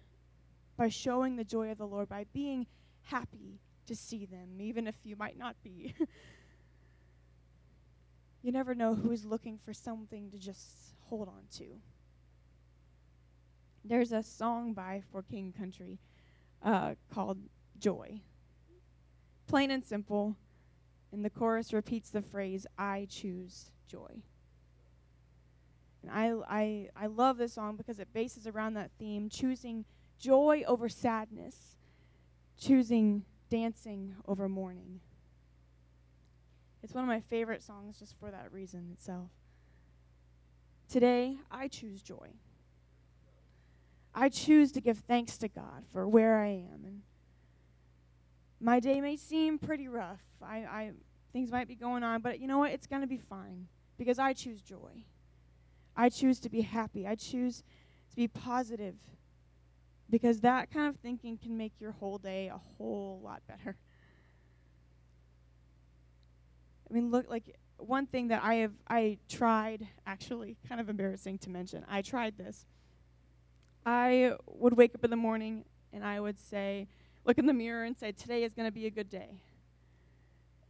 by 0.77 0.89
showing 0.89 1.37
the 1.37 1.45
joy 1.45 1.71
of 1.71 1.79
the 1.79 1.87
Lord, 1.87 2.09
by 2.09 2.27
being 2.33 2.67
happy 3.03 3.61
to 3.87 3.95
see 3.95 4.27
them, 4.27 4.61
even 4.61 4.87
if 4.87 4.97
you 5.05 5.17
might 5.17 5.39
not 5.39 5.57
be. 5.63 5.95
you 8.43 8.53
never 8.53 8.75
know 8.75 8.95
who 8.95 9.11
is 9.11 9.25
looking 9.25 9.59
for 9.65 9.73
something 9.73 10.31
to 10.31 10.39
just 10.39 10.95
hold 11.09 11.29
on 11.29 11.45
to 11.59 11.65
there's 13.89 14.13
a 14.13 14.23
song 14.23 14.73
by 14.73 15.03
For 15.13 15.23
King 15.23 15.53
Country 15.57 15.99
uh, 16.63 16.95
called 17.13 17.39
Joy. 17.79 18.21
Plain 19.47 19.71
and 19.71 19.85
simple. 19.85 20.37
And 21.13 21.25
the 21.25 21.31
chorus 21.31 21.73
repeats 21.73 22.11
the 22.11 22.23
phrase, 22.23 22.67
I 22.77 23.07
choose 23.09 23.71
joy. 23.89 24.23
And 26.03 26.11
I, 26.11 26.33
I, 26.49 26.89
I 26.97 27.07
love 27.07 27.39
this 27.39 27.55
song 27.55 27.77
because 27.77 28.01
it 28.01 28.13
bases 28.13 28.47
around 28.47 28.75
that 28.75 28.91
theme, 28.99 29.29
choosing 29.29 29.85
joy 30.19 30.65
over 30.67 30.89
sadness, 30.89 31.77
choosing 32.59 33.25
dancing 33.49 34.15
over 34.27 34.49
mourning. 34.49 35.01
It's 36.83 36.95
one 36.95 37.05
of 37.05 37.09
my 37.09 37.21
favorite 37.21 37.63
songs 37.63 37.99
just 37.99 38.15
for 38.19 38.31
that 38.31 38.53
reason 38.53 38.91
itself. 38.93 39.31
Today, 40.89 41.37
I 41.51 41.69
choose 41.69 42.01
joy. 42.01 42.31
I 44.15 44.29
choose 44.29 44.73
to 44.73 44.81
give 44.81 44.99
thanks 44.99 45.37
to 45.39 45.49
God 45.49 45.85
for 45.93 46.09
where 46.09 46.39
I 46.39 46.49
am. 46.49 46.85
And 46.85 47.03
my 48.61 48.81
day 48.81 49.01
may 49.01 49.17
seem 49.17 49.59
pretty 49.59 49.89
rough. 49.89 50.23
I, 50.43 50.57
I 50.59 50.91
things 51.33 51.51
might 51.51 51.69
be 51.69 51.75
going 51.75 52.03
on, 52.03 52.23
but 52.23 52.41
you 52.41 52.47
know 52.47 52.59
what? 52.59 52.71
It's 52.71 52.87
going 52.87 53.03
to 53.03 53.09
be 53.09 53.19
fine 53.19 53.67
because 53.99 54.19
I 54.19 54.33
choose 54.33 54.63
joy. 54.63 55.05
I 55.97 56.09
choose 56.09 56.41
to 56.41 56.49
be 56.49 56.63
happy. 56.63 57.07
I 57.07 57.15
choose 57.15 57.63
to 58.11 58.17
be 58.17 58.29
positive 58.29 58.95
because 60.09 60.41
that 60.41 60.71
kind 60.71 60.89
of 60.89 60.97
thinking 60.97 61.37
can 61.37 61.57
make 61.57 61.73
your 61.81 61.93
whole 61.93 62.19
day 62.19 62.49
a 62.49 62.59
whole 62.59 63.21
lot 63.23 63.43
better. 63.49 63.77
I 66.89 66.95
mean, 66.95 67.11
look 67.11 67.29
like 67.29 67.57
one 67.79 68.07
thing 68.07 68.29
that 68.29 68.43
I 68.43 68.55
have 68.57 68.73
I 68.89 69.19
tried 69.29 69.87
actually 70.07 70.57
kind 70.69 70.81
of 70.81 70.89
embarrassing 70.89 71.39
to 71.39 71.51
mention. 71.51 71.85
I 71.89 72.03
tried 72.03 72.39
this. 72.39 72.65
I 73.85 74.35
would 74.47 74.77
wake 74.77 74.95
up 74.95 75.05
in 75.05 75.11
the 75.11 75.17
morning 75.17 75.65
and 75.93 76.05
I 76.05 76.21
would 76.21 76.39
say, 76.39 76.89
look 77.25 77.39
in 77.39 77.47
the 77.47 77.53
mirror 77.53 77.85
and 77.85 77.97
say, 77.97 78.13
today 78.13 78.45
is 78.45 78.55
going 78.55 78.67
to 78.67 78.73
be 78.73 78.87
a 78.87 78.91
good 78.91 79.09
day. 79.09 79.41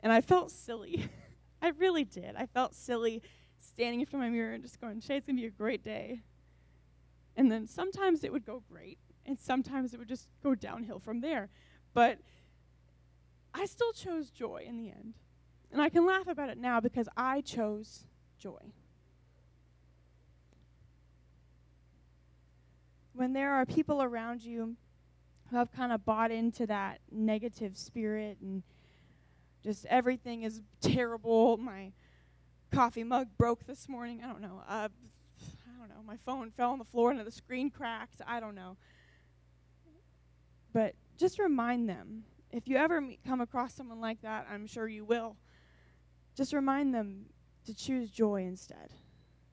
And 0.01 0.13
I 0.13 0.21
felt 0.21 0.51
silly. 0.51 1.09
I 1.63 1.69
really 1.79 2.05
did. 2.05 2.37
I 2.37 2.47
felt 2.47 2.75
silly 2.75 3.23
standing 3.59 4.01
in 4.01 4.07
front 4.07 4.25
of 4.25 4.31
my 4.31 4.37
mirror 4.37 4.53
and 4.53 4.63
just 4.63 4.81
going, 4.81 5.01
today's 5.01 5.25
going 5.25 5.37
to 5.37 5.43
be 5.43 5.47
a 5.47 5.51
great 5.51 5.83
day. 5.83 6.21
And 7.37 7.51
then 7.51 7.67
sometimes 7.67 8.25
it 8.25 8.33
would 8.33 8.47
go 8.47 8.63
great, 8.71 8.99
and 9.27 9.39
sometimes 9.39 9.93
it 9.93 9.99
would 9.99 10.09
just 10.09 10.29
go 10.43 10.55
downhill 10.55 10.99
from 10.99 11.21
there. 11.21 11.49
But 11.95 12.19
I 13.53 13.67
still 13.67 13.93
chose 13.93 14.31
joy 14.31 14.65
in 14.67 14.77
the 14.77 14.91
end. 14.91 15.15
And 15.73 15.83
I 15.83 15.89
can 15.89 16.07
laugh 16.07 16.29
about 16.29 16.49
it 16.49 16.59
now 16.59 16.81
because 16.81 17.09
I 17.17 17.41
chose 17.41 18.05
joy. 18.39 18.73
when 23.17 23.33
there 23.33 23.55
are 23.55 23.65
people 23.65 24.03
around 24.03 24.43
you 24.43 24.77
who 25.51 25.57
have 25.57 25.73
kind 25.73 25.91
of 25.91 26.05
bought 26.05 26.31
into 26.31 26.67
that 26.67 27.01
negative 27.11 27.77
spirit 27.77 28.37
and 28.43 28.63
just 29.65 29.87
everything 29.87 30.43
is 30.43 30.61
terrible. 30.81 31.57
My 31.57 31.93
coffee 32.71 33.05
mug 33.05 33.29
broke 33.39 33.67
this 33.67 33.89
morning. 33.89 34.21
I 34.23 34.29
don't 34.29 34.43
know. 34.43 34.63
Uh, 34.69 34.89
I 34.91 35.79
don't 35.79 35.89
know. 35.89 36.03
My 36.07 36.19
phone 36.27 36.51
fell 36.51 36.73
on 36.73 36.79
the 36.79 36.85
floor 36.85 37.11
and 37.11 37.19
the 37.27 37.31
screen 37.31 37.71
cracked. 37.71 38.21
I 38.27 38.39
don't 38.39 38.55
know. 38.55 38.77
But 40.77 40.95
just 41.17 41.39
remind 41.39 41.89
them. 41.89 42.25
If 42.53 42.69
you 42.69 42.77
ever 42.77 43.01
meet, 43.01 43.21
come 43.27 43.41
across 43.41 43.73
someone 43.73 43.99
like 43.99 44.21
that, 44.21 44.47
I'm 44.53 44.67
sure 44.67 44.87
you 44.87 45.07
will. 45.07 45.39
Just 46.37 46.53
remind 46.53 46.95
them 46.95 47.31
to 47.65 47.75
choose 47.75 48.11
joy 48.11 48.43
instead. 48.43 48.93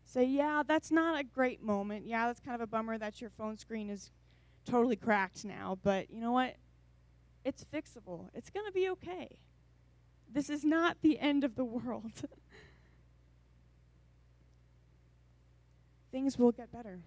Say, 0.03 0.25
yeah, 0.25 0.63
that's 0.68 0.92
not 0.92 1.18
a 1.18 1.24
great 1.24 1.62
moment. 1.63 2.06
Yeah, 2.06 2.27
that's 2.27 2.42
kind 2.42 2.56
of 2.56 2.60
a 2.60 2.68
bummer 2.68 2.98
that 2.98 3.22
your 3.22 3.30
phone 3.30 3.56
screen 3.56 3.89
is 3.89 4.12
totally 4.65 4.98
cracked 4.98 5.46
now, 5.46 5.77
but 5.82 6.12
you 6.12 6.20
know 6.20 6.34
what? 6.34 6.58
It's 7.46 7.63
fixable. 7.63 8.27
It's 8.34 8.50
going 8.50 8.65
to 8.65 8.74
be 8.74 8.89
okay. 8.89 9.38
This 10.30 10.50
is 10.50 10.65
not 10.65 10.98
the 11.01 11.20
end 11.20 11.46
of 11.46 11.56
the 11.56 11.63
world. 11.63 12.24
Things 16.12 16.38
will 16.38 16.51
get 16.51 16.70
better. 16.70 17.00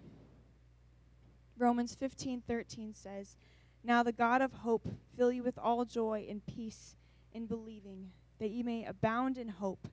Romans 1.58 1.94
15:13 2.00 2.94
says, 2.94 3.36
"Now 3.86 4.02
the 4.02 4.12
God 4.12 4.42
of 4.42 4.52
hope 4.52 4.88
fill 5.16 5.30
you 5.30 5.44
with 5.44 5.58
all 5.58 5.84
joy 5.84 6.26
and 6.28 6.44
peace 6.44 6.96
in 7.32 7.46
believing, 7.46 8.10
that 8.40 8.50
ye 8.50 8.64
may 8.64 8.84
abound 8.84 9.38
in 9.38 9.48
hope 9.48 9.86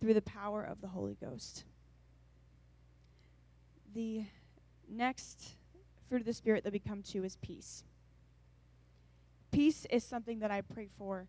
through 0.00 0.14
the 0.14 0.22
power 0.22 0.64
of 0.64 0.80
the 0.80 0.88
Holy 0.88 1.14
Ghost." 1.14 1.64
the 3.94 4.24
next 4.88 5.56
fruit 6.08 6.20
of 6.20 6.26
the 6.26 6.32
Spirit 6.32 6.64
that 6.64 6.72
we 6.72 6.78
come 6.78 7.02
to 7.02 7.24
is 7.24 7.36
peace. 7.36 7.84
Peace 9.50 9.86
is 9.90 10.04
something 10.04 10.40
that 10.40 10.50
I 10.50 10.60
pray 10.60 10.88
for 10.98 11.26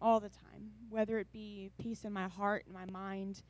all 0.00 0.20
the 0.20 0.28
time, 0.28 0.70
whether 0.90 1.18
it 1.18 1.32
be 1.32 1.70
peace 1.78 2.04
in 2.04 2.12
my 2.12 2.28
heart 2.28 2.64
and 2.66 2.74
my 2.74 2.86
mind, 2.86 3.42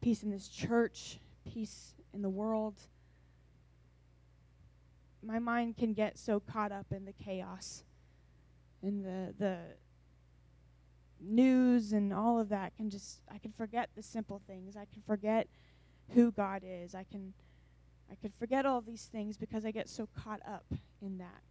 peace 0.00 0.22
in 0.22 0.30
this 0.30 0.48
church, 0.48 1.18
peace 1.44 1.94
in 2.12 2.22
the 2.22 2.30
world. 2.30 2.80
My 5.24 5.38
mind 5.38 5.76
can 5.76 5.92
get 5.94 6.18
so 6.18 6.40
caught 6.40 6.72
up 6.72 6.86
in 6.90 7.04
the 7.04 7.12
chaos 7.12 7.84
and 8.82 9.04
the 9.04 9.34
the 9.38 9.58
news 11.20 11.92
and 11.92 12.12
all 12.12 12.38
of 12.38 12.50
that 12.50 12.76
can 12.76 12.90
just 12.90 13.22
I 13.32 13.38
can 13.38 13.52
forget 13.52 13.90
the 13.94 14.02
simple 14.02 14.40
things. 14.46 14.76
I 14.76 14.84
can 14.84 15.02
forget 15.06 15.48
who 16.10 16.30
God 16.30 16.62
is. 16.64 16.94
I 16.94 17.04
can 17.04 17.32
I 18.10 18.14
could 18.16 18.34
forget 18.38 18.66
all 18.66 18.80
these 18.80 19.06
things 19.06 19.36
because 19.36 19.64
I 19.64 19.70
get 19.70 19.88
so 19.88 20.08
caught 20.14 20.40
up 20.46 20.66
in 21.00 21.18
that. 21.18 21.42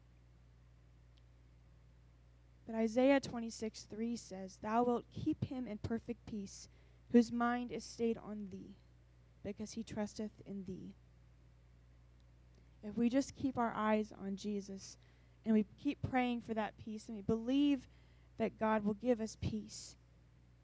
But 2.65 2.75
Isaiah 2.75 3.19
26, 3.19 3.87
3 3.89 4.15
says, 4.15 4.57
Thou 4.61 4.83
wilt 4.83 5.05
keep 5.11 5.43
him 5.45 5.67
in 5.67 5.79
perfect 5.79 6.25
peace, 6.25 6.69
whose 7.11 7.31
mind 7.31 7.71
is 7.71 7.83
stayed 7.83 8.17
on 8.17 8.47
thee, 8.51 8.77
because 9.43 9.73
he 9.73 9.83
trusteth 9.83 10.31
in 10.45 10.63
thee. 10.65 10.93
If 12.83 12.97
we 12.97 13.09
just 13.09 13.35
keep 13.35 13.57
our 13.57 13.73
eyes 13.75 14.11
on 14.23 14.35
Jesus 14.35 14.97
and 15.45 15.53
we 15.53 15.65
keep 15.81 15.97
praying 16.09 16.41
for 16.41 16.53
that 16.53 16.77
peace 16.77 17.05
and 17.07 17.15
we 17.15 17.21
believe 17.21 17.89
that 18.37 18.59
God 18.59 18.83
will 18.83 18.95
give 18.95 19.21
us 19.21 19.37
peace, 19.41 19.95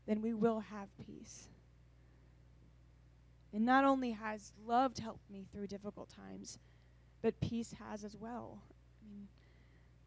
then 0.06 0.22
we 0.22 0.34
will 0.34 0.60
have 0.60 0.90
peace. 1.06 1.50
And 3.54 3.66
not 3.66 3.84
only 3.84 4.12
has 4.12 4.54
love 4.66 4.98
helped 4.98 5.30
me 5.30 5.46
through 5.52 5.68
difficult 5.68 6.10
times, 6.10 6.60
but 7.22 7.40
peace 7.42 7.74
has 7.90 8.04
as 8.04 8.16
well. 8.16 8.62
I 9.02 9.10
mean, 9.10 9.28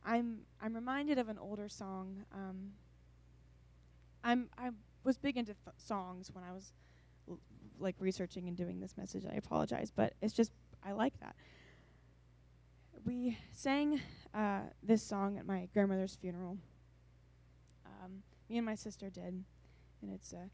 I'm 0.05 0.39
I'm 0.61 0.75
reminded 0.75 1.19
of 1.19 1.29
an 1.29 1.39
older 1.39 1.69
song. 1.69 2.25
Um, 2.33 2.73
I'm 4.23 4.49
I 4.57 4.71
was 5.05 5.19
big 5.19 5.37
into 5.37 5.55
th- 5.55 5.77
songs 5.77 6.31
when 6.33 6.45
I 6.45 6.53
was 6.53 6.73
l- 7.29 7.41
like 7.79 7.97
researching 7.99 8.49
and 8.49 8.57
doing 8.57 8.81
this 8.81 8.97
message. 8.97 9.25
I 9.31 9.35
apologize, 9.35 9.91
but 9.95 10.15
it's 10.23 10.35
just 10.35 10.53
I 10.85 10.93
like 10.93 11.19
that. 11.21 11.35
We 13.05 13.37
sang 13.53 14.01
uh, 14.33 14.61
this 14.83 15.03
song 15.03 15.37
at 15.39 15.47
my 15.47 15.69
grandmother's 15.75 16.15
funeral. 16.15 16.59
Um, 17.85 18.23
me 18.49 18.59
and 18.59 18.67
my 18.67 18.77
sister 18.77 19.11
did, 19.11 19.45
and 20.03 20.11
it's 20.13 20.33
uh, 20.33 20.47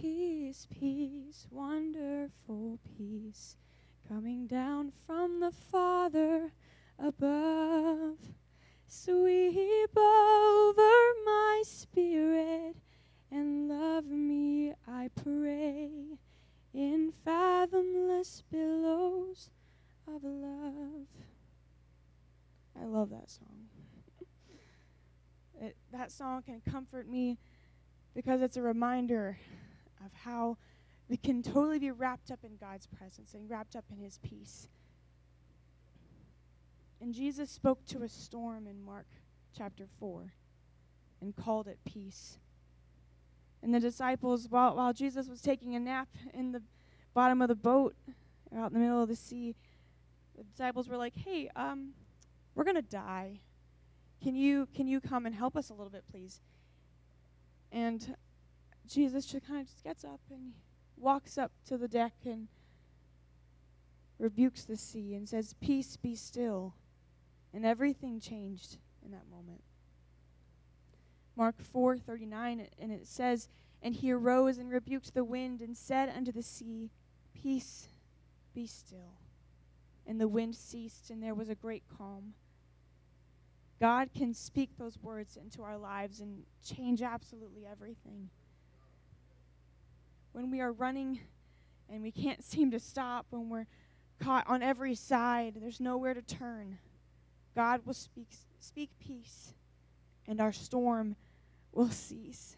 Peace, 0.00 0.66
peace, 0.70 1.46
wonderful 1.50 2.80
peace, 2.98 3.56
coming 4.08 4.46
down 4.46 4.92
from 5.06 5.38
the 5.38 5.52
Father 5.52 6.52
above. 6.98 8.18
Sweep 8.88 9.96
over 9.96 10.92
my 11.24 11.62
spirit 11.64 12.76
and 13.30 13.68
love 13.68 14.06
me, 14.06 14.74
I 14.86 15.10
pray, 15.14 16.18
in 16.74 17.12
fathomless 17.24 18.42
billows 18.50 19.50
of 20.08 20.24
love. 20.24 21.06
I 22.80 22.86
love 22.86 23.10
that 23.10 23.30
song. 23.30 23.68
It, 25.60 25.76
that 25.92 26.10
song 26.10 26.42
can 26.42 26.60
comfort 26.70 27.08
me 27.08 27.38
because 28.14 28.42
it's 28.42 28.56
a 28.56 28.62
reminder 28.62 29.38
of 30.04 30.12
how 30.12 30.56
we 31.08 31.16
can 31.16 31.42
totally 31.42 31.78
be 31.78 31.90
wrapped 31.90 32.30
up 32.30 32.40
in 32.42 32.56
God's 32.56 32.86
presence 32.86 33.34
and 33.34 33.48
wrapped 33.48 33.76
up 33.76 33.84
in 33.92 33.98
his 33.98 34.18
peace. 34.18 34.68
And 37.00 37.14
Jesus 37.14 37.50
spoke 37.50 37.84
to 37.86 38.02
a 38.02 38.08
storm 38.08 38.66
in 38.66 38.82
Mark 38.82 39.06
chapter 39.56 39.86
4 40.00 40.32
and 41.20 41.36
called 41.36 41.68
it 41.68 41.78
peace. 41.84 42.38
And 43.62 43.74
the 43.74 43.80
disciples, 43.80 44.46
while, 44.48 44.76
while 44.76 44.92
Jesus 44.92 45.28
was 45.28 45.40
taking 45.40 45.74
a 45.74 45.80
nap 45.80 46.08
in 46.32 46.52
the 46.52 46.62
bottom 47.14 47.40
of 47.42 47.48
the 47.48 47.54
boat 47.54 47.94
out 48.56 48.68
in 48.68 48.74
the 48.74 48.80
middle 48.80 49.02
of 49.02 49.08
the 49.08 49.16
sea, 49.16 49.54
the 50.36 50.44
disciples 50.44 50.88
were 50.88 50.96
like, 50.96 51.14
hey, 51.14 51.50
um, 51.56 51.90
we're 52.54 52.64
going 52.64 52.76
to 52.76 52.82
die. 52.82 53.40
Can 54.22 54.34
you, 54.34 54.68
can 54.74 54.86
you 54.86 55.00
come 55.00 55.26
and 55.26 55.34
help 55.34 55.56
us 55.56 55.70
a 55.70 55.74
little 55.74 55.90
bit, 55.90 56.04
please? 56.10 56.40
And 57.72 58.16
Jesus 58.86 59.26
just 59.26 59.46
kind 59.46 59.60
of 59.60 59.66
just 59.66 59.82
gets 59.82 60.04
up 60.04 60.20
and 60.30 60.52
walks 60.96 61.36
up 61.36 61.50
to 61.66 61.76
the 61.76 61.88
deck 61.88 62.14
and 62.24 62.48
rebukes 64.18 64.64
the 64.64 64.76
sea 64.76 65.14
and 65.14 65.28
says, 65.28 65.54
Peace 65.60 65.96
be 65.96 66.14
still. 66.14 66.74
And 67.52 67.64
everything 67.64 68.20
changed 68.20 68.78
in 69.04 69.10
that 69.12 69.28
moment. 69.30 69.62
Mark 71.36 71.56
4:39 71.62 72.68
and 72.78 72.92
it 72.92 73.06
says, 73.06 73.48
"And 73.82 73.94
he 73.94 74.12
arose 74.12 74.58
and 74.58 74.70
rebuked 74.70 75.14
the 75.14 75.24
wind 75.24 75.60
and 75.60 75.76
said 75.76 76.08
unto 76.08 76.30
the 76.30 76.42
sea, 76.42 76.90
Peace, 77.32 77.88
be 78.54 78.66
still." 78.66 79.18
And 80.06 80.20
the 80.20 80.28
wind 80.28 80.54
ceased 80.54 81.10
and 81.10 81.22
there 81.22 81.34
was 81.34 81.48
a 81.48 81.54
great 81.54 81.82
calm. 81.88 82.34
God 83.80 84.10
can 84.16 84.34
speak 84.34 84.70
those 84.78 84.98
words 85.02 85.36
into 85.36 85.62
our 85.62 85.76
lives 85.76 86.20
and 86.20 86.44
change 86.64 87.02
absolutely 87.02 87.66
everything 87.70 88.30
when 90.32 90.50
we 90.50 90.60
are 90.60 90.72
running 90.72 91.20
and 91.88 92.02
we 92.02 92.10
can't 92.10 92.42
seem 92.44 92.70
to 92.70 92.80
stop 92.80 93.26
when 93.30 93.48
we're 93.48 93.66
caught 94.20 94.46
on 94.46 94.62
every 94.62 94.94
side. 94.94 95.54
There's 95.60 95.80
nowhere 95.80 96.14
to 96.14 96.22
turn. 96.22 96.78
God 97.54 97.82
will 97.84 97.94
speak, 97.94 98.28
speak 98.58 98.90
peace, 98.98 99.54
and 100.26 100.40
our 100.40 100.52
storm 100.52 101.16
will 101.72 101.90
cease. 101.90 102.56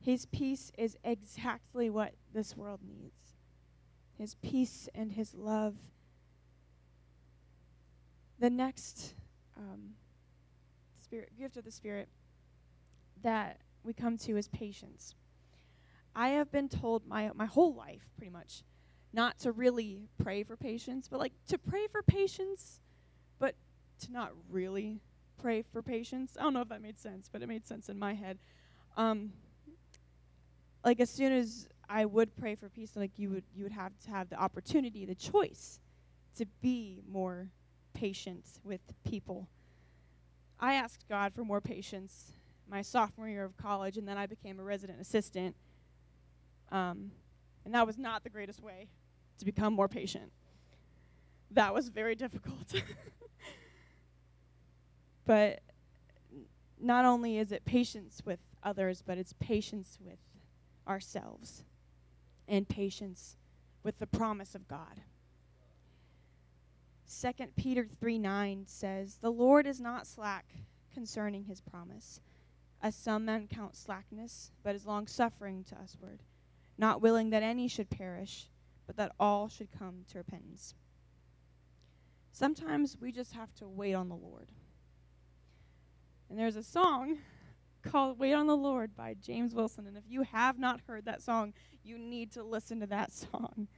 His 0.00 0.26
peace 0.26 0.72
is 0.76 0.96
exactly 1.04 1.88
what 1.90 2.14
this 2.34 2.56
world 2.56 2.80
needs 2.86 3.36
His 4.18 4.34
peace 4.36 4.88
and 4.94 5.12
His 5.12 5.34
love. 5.34 5.76
The 8.38 8.50
next 8.50 9.14
um, 9.62 9.94
spirit, 11.00 11.30
gift 11.38 11.56
of 11.56 11.64
the 11.64 11.70
Spirit 11.70 12.08
that 13.22 13.58
we 13.84 13.92
come 13.92 14.16
to 14.18 14.36
is 14.36 14.48
patience. 14.48 15.14
I 16.14 16.30
have 16.30 16.52
been 16.52 16.68
told 16.68 17.06
my 17.06 17.30
my 17.34 17.46
whole 17.46 17.74
life, 17.74 18.02
pretty 18.16 18.30
much, 18.30 18.62
not 19.12 19.38
to 19.40 19.52
really 19.52 20.08
pray 20.22 20.42
for 20.42 20.56
patience, 20.56 21.08
but 21.08 21.20
like 21.20 21.32
to 21.48 21.58
pray 21.58 21.86
for 21.86 22.02
patience, 22.02 22.80
but 23.38 23.54
to 24.00 24.12
not 24.12 24.32
really 24.50 25.00
pray 25.40 25.62
for 25.62 25.82
patience. 25.82 26.36
I 26.38 26.42
don't 26.42 26.54
know 26.54 26.60
if 26.60 26.68
that 26.68 26.82
made 26.82 26.98
sense, 26.98 27.28
but 27.32 27.42
it 27.42 27.48
made 27.48 27.66
sense 27.66 27.88
in 27.88 27.98
my 27.98 28.14
head. 28.14 28.38
Um, 28.96 29.32
like 30.84 31.00
as 31.00 31.10
soon 31.10 31.32
as 31.32 31.68
I 31.88 32.04
would 32.04 32.36
pray 32.36 32.54
for 32.56 32.68
peace, 32.68 32.92
like 32.96 33.12
you 33.16 33.30
would 33.30 33.44
you 33.54 33.62
would 33.62 33.72
have 33.72 33.92
to 34.04 34.10
have 34.10 34.28
the 34.28 34.36
opportunity, 34.36 35.06
the 35.06 35.14
choice 35.14 35.80
to 36.36 36.46
be 36.60 37.02
more 37.10 37.48
patient 37.94 38.44
with 38.64 38.80
people. 39.04 39.48
I 40.60 40.74
asked 40.74 41.04
God 41.08 41.34
for 41.34 41.44
more 41.44 41.60
patience 41.60 42.32
my 42.68 42.82
sophomore 42.82 43.28
year 43.28 43.44
of 43.44 43.56
college, 43.56 43.98
and 43.98 44.08
then 44.08 44.16
I 44.16 44.26
became 44.26 44.58
a 44.58 44.62
resident 44.62 45.00
assistant. 45.00 45.56
Um, 46.70 47.10
and 47.64 47.74
that 47.74 47.86
was 47.86 47.98
not 47.98 48.24
the 48.24 48.30
greatest 48.30 48.62
way 48.62 48.88
to 49.38 49.44
become 49.44 49.74
more 49.74 49.88
patient. 49.88 50.32
That 51.50 51.74
was 51.74 51.88
very 51.88 52.14
difficult. 52.14 52.72
but 55.26 55.60
not 56.80 57.04
only 57.04 57.38
is 57.38 57.52
it 57.52 57.64
patience 57.64 58.22
with 58.24 58.40
others, 58.62 59.02
but 59.04 59.18
it's 59.18 59.34
patience 59.38 59.98
with 60.00 60.18
ourselves 60.88 61.64
and 62.48 62.68
patience 62.68 63.36
with 63.82 63.98
the 63.98 64.06
promise 64.06 64.54
of 64.54 64.66
God. 64.66 65.02
2 67.20 67.32
Peter 67.56 67.86
3 68.00 68.18
9 68.18 68.64
says, 68.66 69.18
The 69.20 69.30
Lord 69.30 69.66
is 69.66 69.80
not 69.80 70.06
slack 70.06 70.46
concerning 70.92 71.44
his 71.44 71.60
promise, 71.60 72.20
as 72.80 72.94
some 72.94 73.26
men 73.26 73.48
count 73.48 73.76
slackness, 73.76 74.50
but 74.62 74.74
is 74.74 74.86
long 74.86 75.06
suffering 75.06 75.64
to 75.64 75.76
usward, 75.80 76.20
not 76.78 77.02
willing 77.02 77.30
that 77.30 77.42
any 77.42 77.68
should 77.68 77.90
perish, 77.90 78.48
but 78.86 78.96
that 78.96 79.12
all 79.20 79.48
should 79.48 79.70
come 79.70 80.04
to 80.10 80.18
repentance. 80.18 80.74
Sometimes 82.32 82.96
we 83.00 83.12
just 83.12 83.34
have 83.34 83.54
to 83.56 83.68
wait 83.68 83.94
on 83.94 84.08
the 84.08 84.16
Lord. 84.16 84.48
And 86.30 86.38
there's 86.38 86.56
a 86.56 86.62
song 86.62 87.18
called 87.82 88.18
Wait 88.18 88.32
on 88.32 88.46
the 88.46 88.56
Lord 88.56 88.96
by 88.96 89.14
James 89.20 89.54
Wilson. 89.54 89.86
And 89.86 89.96
if 89.96 90.04
you 90.08 90.22
have 90.22 90.58
not 90.58 90.80
heard 90.86 91.04
that 91.04 91.20
song, 91.20 91.52
you 91.82 91.98
need 91.98 92.32
to 92.32 92.42
listen 92.42 92.80
to 92.80 92.86
that 92.86 93.12
song. 93.32 93.68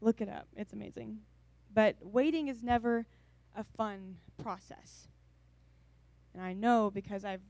Look 0.00 0.20
it 0.20 0.28
up, 0.28 0.46
it's 0.56 0.72
amazing. 0.72 1.18
But 1.76 1.96
waiting 2.00 2.48
is 2.48 2.62
never 2.62 3.04
a 3.54 3.62
fun 3.62 4.16
process. 4.42 5.08
And 6.32 6.42
I 6.42 6.54
know 6.54 6.90
because 6.90 7.22
I've 7.22 7.42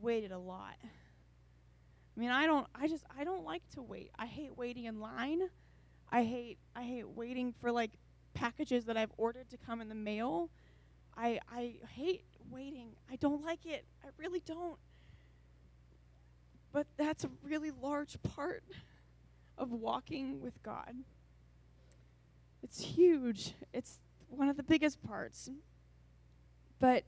waited 0.00 0.32
a 0.32 0.38
lot. 0.38 0.76
I 0.82 2.20
mean, 2.20 2.30
I 2.30 2.46
don't 2.46 2.66
I 2.74 2.88
just 2.88 3.04
I 3.16 3.24
don't 3.24 3.44
like 3.44 3.60
to 3.74 3.82
wait. 3.82 4.10
I 4.18 4.24
hate 4.24 4.56
waiting 4.56 4.86
in 4.86 5.00
line. 5.00 5.50
I 6.10 6.24
hate 6.24 6.56
I 6.74 6.82
hate 6.82 7.10
waiting 7.10 7.52
for 7.60 7.70
like 7.70 7.90
packages 8.32 8.86
that 8.86 8.96
I've 8.96 9.12
ordered 9.18 9.50
to 9.50 9.58
come 9.58 9.82
in 9.82 9.90
the 9.90 9.94
mail. 9.94 10.48
I 11.14 11.40
I 11.52 11.74
hate 11.90 12.24
waiting. 12.50 12.96
I 13.12 13.16
don't 13.16 13.44
like 13.44 13.66
it. 13.66 13.84
I 14.02 14.08
really 14.16 14.40
don't. 14.40 14.78
But 16.72 16.86
that's 16.96 17.24
a 17.24 17.30
really 17.42 17.70
large 17.70 18.16
part 18.22 18.64
of 19.58 19.72
walking 19.72 20.40
with 20.40 20.62
God. 20.62 20.94
It's 22.64 22.80
huge. 22.82 23.52
It's 23.72 24.00
one 24.28 24.48
of 24.48 24.56
the 24.56 24.62
biggest 24.62 25.02
parts. 25.06 25.50
But 26.80 27.04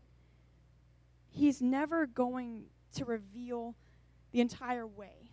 He's 1.28 1.60
never 1.60 2.06
going 2.06 2.66
to 2.94 3.04
reveal 3.04 3.74
the 4.32 4.40
entire 4.40 4.86
way 4.86 5.32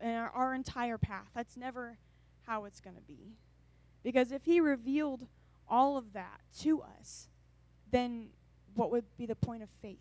and 0.00 0.16
our, 0.16 0.30
our 0.30 0.54
entire 0.54 0.98
path. 0.98 1.28
That's 1.34 1.56
never 1.56 1.98
how 2.46 2.64
it's 2.64 2.80
going 2.80 2.96
to 2.96 3.02
be. 3.02 3.36
Because 4.02 4.32
if 4.32 4.44
He 4.44 4.60
revealed 4.60 5.26
all 5.68 5.96
of 5.96 6.12
that 6.12 6.40
to 6.60 6.80
us, 6.80 7.28
then 7.90 8.28
what 8.74 8.90
would 8.90 9.04
be 9.18 9.26
the 9.26 9.34
point 9.34 9.62
of 9.62 9.68
faith? 9.82 9.98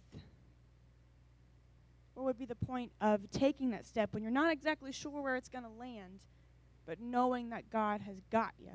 what 2.15 2.23
would 2.23 2.37
be 2.37 2.45
the 2.45 2.55
point 2.55 2.91
of 3.01 3.29
taking 3.29 3.71
that 3.71 3.85
step 3.85 4.13
when 4.13 4.23
you're 4.23 4.31
not 4.31 4.51
exactly 4.51 4.91
sure 4.91 5.21
where 5.21 5.35
it's 5.35 5.49
going 5.49 5.65
to 5.65 5.69
land, 5.69 6.21
but 6.85 6.99
knowing 7.01 7.49
that 7.49 7.69
God 7.69 8.01
has 8.01 8.15
got 8.31 8.53
you? 8.57 8.71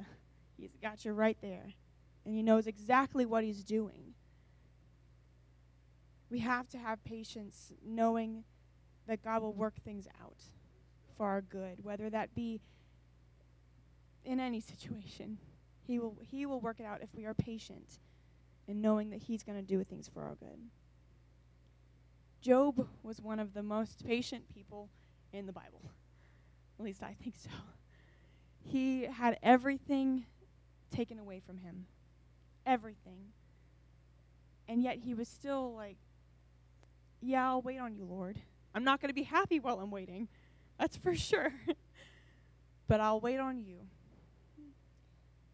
He's 0.60 0.76
got 0.82 1.04
you 1.04 1.12
right 1.12 1.38
there, 1.40 1.72
and 2.24 2.34
He 2.34 2.42
knows 2.42 2.66
exactly 2.66 3.26
what 3.26 3.44
He's 3.44 3.64
doing. 3.64 4.14
We 6.30 6.40
have 6.40 6.68
to 6.70 6.78
have 6.78 7.02
patience, 7.04 7.72
knowing 7.84 8.44
that 9.06 9.24
God 9.24 9.42
will 9.42 9.52
work 9.52 9.74
things 9.84 10.06
out 10.22 10.42
for 11.16 11.26
our 11.26 11.40
good, 11.40 11.82
whether 11.82 12.08
that 12.10 12.34
be 12.34 12.60
in 14.24 14.38
any 14.38 14.60
situation. 14.60 15.38
He 15.86 15.98
will, 15.98 16.16
he 16.22 16.46
will 16.46 16.60
work 16.60 16.78
it 16.78 16.86
out 16.86 17.02
if 17.02 17.08
we 17.14 17.24
are 17.24 17.34
patient 17.34 17.98
and 18.68 18.80
knowing 18.80 19.10
that 19.10 19.22
He's 19.24 19.42
going 19.42 19.58
to 19.58 19.64
do 19.64 19.82
things 19.82 20.08
for 20.08 20.22
our 20.22 20.36
good. 20.36 20.58
Job 22.40 22.86
was 23.02 23.20
one 23.20 23.38
of 23.38 23.52
the 23.52 23.62
most 23.62 24.06
patient 24.06 24.44
people 24.54 24.88
in 25.32 25.46
the 25.46 25.52
Bible. 25.52 25.82
At 26.78 26.84
least 26.84 27.02
I 27.02 27.16
think 27.22 27.34
so. 27.36 27.50
He 28.62 29.04
had 29.04 29.38
everything 29.42 30.24
taken 30.90 31.18
away 31.18 31.40
from 31.44 31.58
him. 31.58 31.86
Everything. 32.66 33.32
And 34.68 34.82
yet 34.82 34.98
he 34.98 35.14
was 35.14 35.28
still 35.28 35.74
like, 35.74 35.96
Yeah, 37.20 37.48
I'll 37.48 37.62
wait 37.62 37.78
on 37.78 37.94
you, 37.94 38.04
Lord. 38.04 38.38
I'm 38.74 38.84
not 38.84 39.00
going 39.00 39.08
to 39.08 39.14
be 39.14 39.24
happy 39.24 39.58
while 39.58 39.80
I'm 39.80 39.90
waiting. 39.90 40.28
That's 40.78 40.96
for 40.96 41.14
sure. 41.16 41.52
but 42.86 43.00
I'll 43.00 43.20
wait 43.20 43.38
on 43.38 43.60
you. 43.60 43.78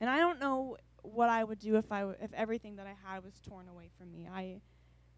And 0.01 0.11
I 0.11 0.19
don't 0.19 0.39
know 0.39 0.77
what 1.03 1.29
I 1.29 1.45
would 1.45 1.59
do 1.59 1.77
if 1.77 1.91
I 1.91 2.01
w- 2.01 2.19
if 2.21 2.33
everything 2.35 2.77
that 2.77 2.87
I 2.87 2.95
had 3.11 3.25
was 3.25 3.41
torn 3.41 3.69
away 3.69 3.89
from 3.99 4.13
me. 4.13 4.29
I 4.33 4.61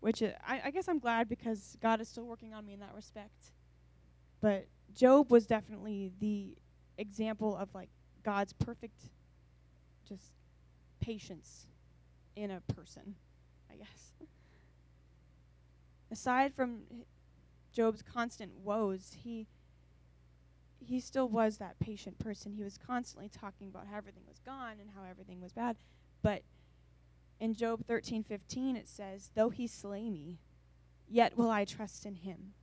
which 0.01 0.23
is, 0.23 0.33
I, 0.47 0.61
I 0.67 0.71
guess 0.71 0.89
I'm 0.89 1.01
glad 1.01 1.29
because 1.29 1.77
God 1.83 2.01
is 2.01 2.09
still 2.09 2.25
working 2.25 2.55
on 2.55 2.65
me 2.65 2.75
in 2.75 2.81
that 2.81 2.95
respect. 2.95 3.53
But 4.41 4.67
Job 4.95 5.31
was 5.31 5.47
definitely 5.47 6.13
the 6.21 6.57
example 6.99 7.57
of 7.57 7.75
like 7.75 7.89
God's 8.25 8.53
perfect 8.53 9.01
just 10.09 10.33
patience 11.01 11.67
in 12.35 12.51
a 12.51 12.61
person, 12.61 13.17
I 13.71 13.77
guess. 13.77 14.13
Aside 16.11 16.55
from 16.55 16.83
Job's 17.73 18.03
constant 18.03 18.53
woes, 18.63 19.17
he 19.23 19.47
he 20.81 21.01
still 21.01 21.29
was 21.29 21.59
that 21.59 21.79
patient 21.81 22.19
person. 22.19 22.53
He 22.53 22.63
was 22.63 22.79
constantly 22.79 23.29
talking 23.29 23.69
about 23.69 23.89
how 23.89 23.97
everything 23.97 24.23
was 24.27 24.39
gone 24.39 24.77
and 24.81 24.91
how 24.95 25.03
everything 25.09 25.41
was 25.41 25.53
bad, 25.53 25.77
but 26.23 26.43
in 27.41 27.55
Job 27.55 27.85
13:15 27.87 28.77
it 28.77 28.89
says, 28.89 29.31
"Though 29.35 29.51
he 29.51 29.67
slay 29.67 30.09
me, 30.09 30.39
yet 31.07 31.37
will 31.37 31.51
I 31.51 31.65
trust 31.65 32.07
in 32.07 32.17
him, 32.17 32.55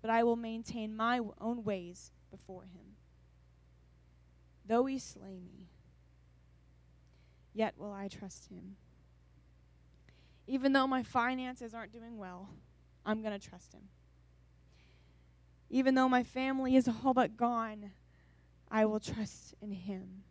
but 0.00 0.10
I 0.10 0.22
will 0.22 0.36
maintain 0.36 0.94
my 0.94 1.20
own 1.38 1.64
ways 1.64 2.12
before 2.30 2.64
him. 2.64 2.96
Though 4.64 4.86
he 4.86 4.98
slay 4.98 5.40
me, 5.40 5.70
yet 7.58 7.74
will 7.76 7.92
I 7.92 8.06
trust 8.06 8.48
him. 8.50 8.76
Even 10.46 10.72
though 10.72 10.86
my 10.86 11.02
finances 11.02 11.74
aren't 11.74 11.92
doing 11.92 12.16
well, 12.16 12.48
I'm 13.04 13.20
going 13.20 13.38
to 13.38 13.48
trust 13.48 13.74
him. 13.74 13.82
Even 15.68 15.96
though 15.96 16.08
my 16.08 16.22
family 16.22 16.76
is 16.76 16.88
all 16.88 17.12
but 17.12 17.36
gone, 17.36 17.90
I 18.70 18.86
will 18.86 19.00
trust 19.00 19.54
in 19.60 19.72
him. 19.72 20.22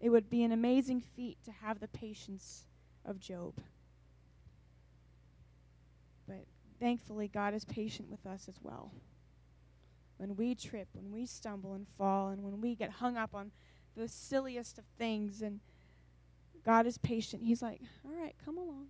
It 0.00 0.08
would 0.08 0.30
be 0.30 0.42
an 0.44 0.50
amazing 0.50 1.00
feat 1.00 1.36
to 1.44 1.52
have 1.52 1.78
the 1.78 1.88
patience 1.88 2.64
of 3.04 3.20
Job. 3.20 3.54
But 6.26 6.46
thankfully, 6.80 7.28
God 7.28 7.52
is 7.52 7.66
patient 7.66 8.08
with 8.10 8.24
us 8.24 8.48
as 8.48 8.56
well. 8.62 8.92
When 10.16 10.36
we 10.36 10.54
trip, 10.54 10.88
when 10.94 11.12
we 11.12 11.26
stumble 11.26 11.74
and 11.74 11.86
fall, 11.98 12.28
and 12.28 12.42
when 12.42 12.60
we 12.60 12.74
get 12.74 12.90
hung 12.90 13.16
up 13.16 13.34
on 13.34 13.52
the 13.98 14.08
silliest 14.08 14.78
of 14.78 14.84
things, 14.96 15.42
and 15.42 15.60
God 16.64 16.86
is 16.86 16.98
patient, 16.98 17.42
He's 17.44 17.62
like, 17.62 17.80
All 18.04 18.12
right, 18.20 18.34
come 18.44 18.58
along. 18.58 18.86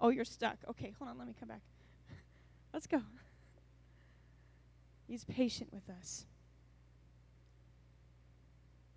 Oh, 0.00 0.08
you're 0.08 0.24
stuck. 0.24 0.58
Okay, 0.68 0.94
hold 0.98 1.10
on, 1.10 1.18
let 1.18 1.26
me 1.26 1.34
come 1.38 1.48
back. 1.48 1.62
Let's 2.72 2.86
go. 2.86 3.00
He's 5.06 5.24
patient 5.24 5.72
with 5.72 5.88
us. 5.90 6.24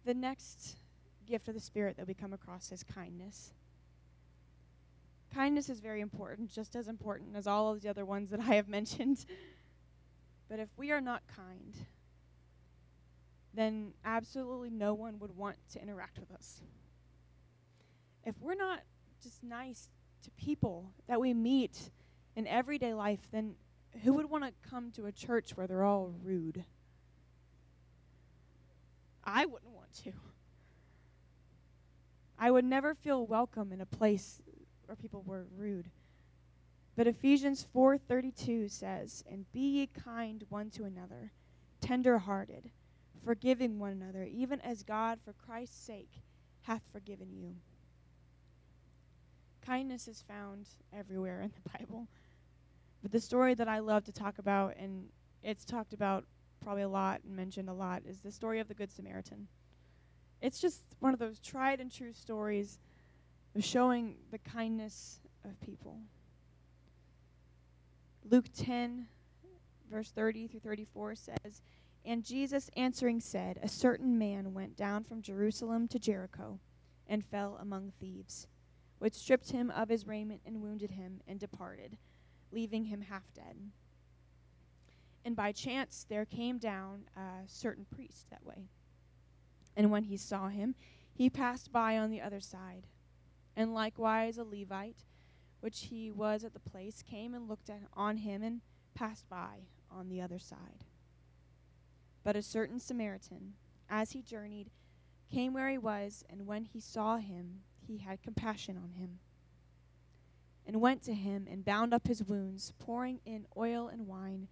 the 0.08 0.14
next 0.14 0.78
gift 1.28 1.50
of 1.50 1.54
the 1.54 1.60
Spirit 1.60 1.98
that 1.98 2.08
we 2.08 2.14
come 2.14 2.32
across 2.32 2.72
is 2.72 2.82
kindness. 2.82 3.52
Kindness 5.34 5.70
is 5.70 5.82
very 5.82 6.00
important, 6.00 6.50
just 6.50 6.78
as 6.78 6.88
important 6.88 7.36
as 7.36 7.46
all 7.46 7.74
of 7.74 7.82
the 7.82 7.90
other 7.90 8.06
ones 8.06 8.30
that 8.30 8.40
I 8.40 8.56
have 8.56 8.70
mentioned. 8.70 9.26
but 10.50 10.60
if 10.60 10.70
we 10.78 10.92
are 10.92 11.02
not 11.02 11.24
kind, 11.28 11.76
then 13.58 13.94
absolutely 14.06 14.70
no 14.70 14.94
one 14.94 15.18
would 15.20 15.36
want 15.36 15.58
to 15.74 15.82
interact 15.82 16.20
with 16.20 16.32
us. 16.32 16.62
If 18.24 18.36
we're 18.40 18.56
not 18.56 18.82
just 19.24 19.44
nice 19.44 19.90
to 20.24 20.32
people 20.32 20.92
that 21.08 21.20
we 21.20 21.34
meet 21.34 21.90
in 22.36 22.46
everyday 22.46 22.94
life, 22.94 23.28
then 23.32 23.56
who 24.04 24.14
would 24.14 24.30
want 24.30 24.44
to 24.44 24.70
come 24.70 24.92
to 24.92 25.08
a 25.08 25.12
church 25.12 25.58
where 25.58 25.66
they're 25.66 25.84
all 25.84 26.14
rude? 26.24 26.64
I 29.24 29.46
wouldn't 29.46 29.74
want 29.74 29.94
to. 30.04 30.12
I 32.38 32.52
would 32.52 32.66
never 32.66 32.94
feel 32.94 33.26
welcome 33.26 33.72
in 33.72 33.82
a 33.82 33.86
place 33.86 34.40
where 34.86 34.96
people 34.96 35.24
were 35.26 35.48
rude. 35.58 35.90
But 36.96 37.08
Ephesians 37.08 37.64
4:32 37.64 38.70
says, 38.70 39.24
"And 39.28 39.52
be 39.52 39.80
ye 39.80 39.88
kind 39.88 40.44
one 40.50 40.70
to 40.72 40.84
another, 40.84 41.32
tender-hearted, 41.82 42.72
forgiving 43.28 43.78
one 43.78 43.92
another, 43.92 44.24
even 44.24 44.62
as 44.62 44.84
God 44.84 45.20
for 45.24 45.34
Christ's 45.34 45.86
sake 45.86 46.22
hath 46.62 46.84
forgiven 46.94 47.34
you." 47.34 47.56
Kindness 49.62 50.08
is 50.08 50.22
found 50.22 50.70
everywhere 50.94 51.42
in 51.42 51.52
the 51.52 51.70
Bible. 51.78 52.08
But 53.02 53.12
the 53.12 53.20
story 53.20 53.54
that 53.54 53.68
I 53.68 53.80
love 53.80 54.06
to 54.06 54.14
talk 54.14 54.40
about, 54.40 54.76
and 54.78 55.10
it's 55.44 55.66
talked 55.66 55.94
about 55.94 56.24
probably 56.64 56.84
a 56.84 56.90
lot 56.90 57.22
and 57.26 57.36
mentioned 57.36 57.68
a 57.68 57.74
lot, 57.74 58.04
is 58.06 58.22
the 58.22 58.32
story 58.32 58.62
of 58.62 58.70
the 58.70 58.74
Good 58.74 58.92
Samaritan. 58.92 59.48
It's 60.42 60.62
just 60.62 60.84
one 61.00 61.14
of 61.14 61.20
those 61.20 61.40
tried 61.40 61.82
and 61.82 61.92
true 61.92 62.14
stories 62.14 62.80
of 63.56 63.64
showing 63.64 64.16
the 64.32 64.38
kindness 64.38 65.20
of 65.44 65.60
people. 65.60 66.00
Luke 68.30 68.46
10, 68.56 69.08
verse 69.90 70.12
30 70.12 70.48
through 70.48 70.60
34 70.60 71.16
says, 71.16 71.62
And 72.08 72.24
Jesus 72.24 72.70
answering 72.78 73.20
said, 73.20 73.60
A 73.62 73.68
certain 73.68 74.18
man 74.18 74.54
went 74.54 74.78
down 74.78 75.04
from 75.04 75.22
Jerusalem 75.22 75.90
to 75.90 76.00
Jericho 76.00 76.58
and 77.06 77.26
fell 77.26 77.58
among 77.60 77.92
thieves, 78.00 78.48
which 78.98 79.14
stripped 79.14 79.52
him 79.52 79.70
of 79.72 79.90
his 79.90 80.08
raiment 80.08 80.40
and 80.46 80.62
wounded 80.62 80.92
him 80.92 81.20
and 81.28 81.38
departed, 81.38 81.98
leaving 82.50 82.86
him 82.86 83.02
half 83.02 83.34
dead. 83.34 83.58
And 85.26 85.36
by 85.36 85.52
chance 85.52 86.06
there 86.08 86.24
came 86.24 86.60
down 86.60 87.10
a 87.18 87.46
certain 87.46 87.86
priest 87.94 88.30
that 88.30 88.46
way. 88.46 88.70
And 89.76 89.92
when 89.92 90.06
he 90.06 90.16
saw 90.16 90.48
him, 90.48 90.76
he 91.14 91.30
passed 91.30 91.74
by 91.74 91.98
on 91.98 92.10
the 92.10 92.22
other 92.22 92.40
side. 92.40 92.88
And 93.54 93.74
likewise 93.74 94.38
a 94.38 94.46
Levite, 94.46 95.04
which 95.60 95.88
he 95.90 96.10
was 96.10 96.46
at 96.46 96.54
the 96.54 96.60
place, 96.62 97.04
came 97.04 97.34
and 97.34 97.50
looked 97.50 97.70
at, 97.70 97.82
on 97.94 98.16
him 98.18 98.44
and 98.44 98.62
passed 98.96 99.28
by 99.28 99.66
on 99.92 100.08
the 100.08 100.22
other 100.22 100.40
side. 100.40 100.86
But 102.28 102.36
a 102.36 102.42
certain 102.42 102.78
Samaritan, 102.78 103.54
as 103.90 104.12
he 104.12 104.22
journeyed, 104.22 104.70
came 105.32 105.54
where 105.54 105.70
he 105.70 105.78
was, 105.78 106.26
and 106.30 106.46
when 106.46 106.66
he 106.66 106.82
saw 106.82 107.16
him, 107.16 107.62
he 107.80 108.00
had 108.00 108.22
compassion 108.22 108.76
on 108.76 108.92
him, 108.92 109.20
and 110.66 110.82
went 110.82 111.02
to 111.04 111.14
him 111.14 111.48
and 111.50 111.64
bound 111.64 111.94
up 111.94 112.06
his 112.06 112.22
wounds, 112.22 112.74
pouring 112.80 113.22
in 113.24 113.48
oil 113.56 113.88
and 113.88 114.08
wine, 114.08 114.50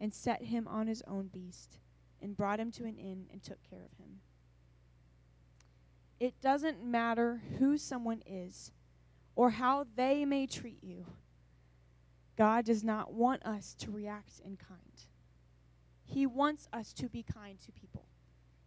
and 0.00 0.14
set 0.14 0.44
him 0.44 0.66
on 0.66 0.86
his 0.86 1.02
own 1.06 1.26
beast, 1.26 1.80
and 2.22 2.34
brought 2.34 2.60
him 2.60 2.70
to 2.72 2.86
an 2.86 2.96
inn 2.96 3.26
and 3.30 3.42
took 3.42 3.62
care 3.62 3.84
of 3.84 3.98
him. 3.98 4.20
It 6.18 6.40
doesn't 6.40 6.82
matter 6.82 7.42
who 7.58 7.76
someone 7.76 8.22
is 8.24 8.72
or 9.36 9.50
how 9.50 9.84
they 9.96 10.24
may 10.24 10.46
treat 10.46 10.82
you. 10.82 11.04
God 12.38 12.64
does 12.64 12.82
not 12.82 13.12
want 13.12 13.44
us 13.44 13.74
to 13.80 13.90
react 13.90 14.40
in 14.42 14.56
kind. 14.56 15.07
He 16.08 16.26
wants 16.26 16.68
us 16.72 16.92
to 16.94 17.08
be 17.08 17.22
kind 17.22 17.60
to 17.60 17.72
people. 17.72 18.06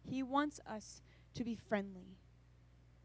He 0.04 0.22
wants 0.22 0.60
us 0.66 1.02
to 1.34 1.44
be 1.44 1.56
friendly 1.56 2.18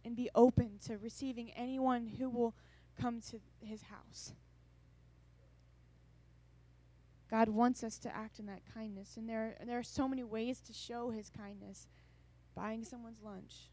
and 0.06 0.15
be 0.15 0.30
open 0.36 0.80
to 0.86 0.97
receiving 0.97 1.52
anyone 1.52 2.08
who 2.19 2.30
will 2.30 2.54
come 3.00 3.19
to 3.32 3.39
his 3.60 3.84
house. 3.84 4.34
God 7.30 7.50
wants 7.50 7.84
us 7.84 7.97
to 8.00 8.15
act 8.15 8.39
in 8.39 8.45
that 8.45 8.62
kindness, 8.73 9.17
and 9.17 9.28
there, 9.28 9.56
and 9.60 9.67
there 9.67 9.80
are 9.80 9.84
so 9.84 10.08
many 10.08 10.23
ways 10.23 10.62
to 10.62 10.73
show 10.73 11.10
his 11.10 11.30
kindness. 11.30 11.88
Buying 12.56 12.84
someone's 12.84 13.21
lunch, 13.21 13.69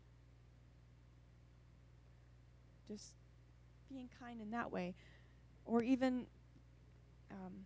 just 2.88 3.14
being 3.88 4.10
kind 4.20 4.40
in 4.40 4.50
that 4.50 4.72
way. 4.72 4.94
Or 5.64 5.82
even, 5.82 6.26
um, 7.30 7.64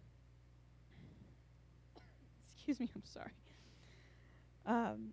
excuse 2.69 2.87
me, 2.87 2.93
I'm 2.95 3.03
sorry. 3.05 3.33
Um, 4.67 5.13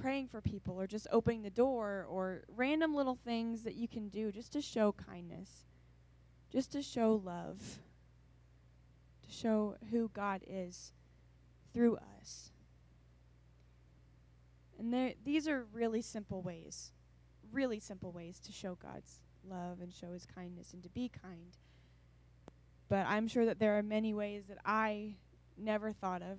praying 0.00 0.28
for 0.28 0.40
people 0.40 0.80
or 0.80 0.86
just 0.86 1.06
opening 1.12 1.42
the 1.42 1.50
door 1.50 2.06
or 2.08 2.44
random 2.56 2.94
little 2.94 3.18
things 3.26 3.64
that 3.64 3.74
you 3.74 3.86
can 3.86 4.08
do 4.08 4.32
just 4.32 4.54
to 4.54 4.62
show 4.62 4.92
kindness, 4.92 5.66
just 6.50 6.72
to 6.72 6.80
show 6.80 7.20
love, 7.22 7.60
to 9.22 9.30
show 9.30 9.76
who 9.90 10.10
God 10.14 10.40
is 10.46 10.92
through 11.74 11.98
us. 12.18 12.52
And 14.78 14.90
there, 14.90 15.12
these 15.22 15.46
are 15.46 15.66
really 15.74 16.00
simple 16.00 16.40
ways, 16.40 16.92
really 17.52 17.80
simple 17.80 18.12
ways 18.12 18.40
to 18.46 18.52
show 18.52 18.78
God's 18.82 19.20
love 19.46 19.82
and 19.82 19.92
show 19.92 20.12
his 20.14 20.24
kindness 20.24 20.72
and 20.72 20.82
to 20.84 20.88
be 20.88 21.10
kind. 21.10 21.58
But 22.88 23.04
I'm 23.06 23.28
sure 23.28 23.44
that 23.44 23.58
there 23.58 23.76
are 23.76 23.82
many 23.82 24.14
ways 24.14 24.44
that 24.48 24.58
I 24.64 25.16
never 25.58 25.92
thought 25.92 26.22
of 26.22 26.38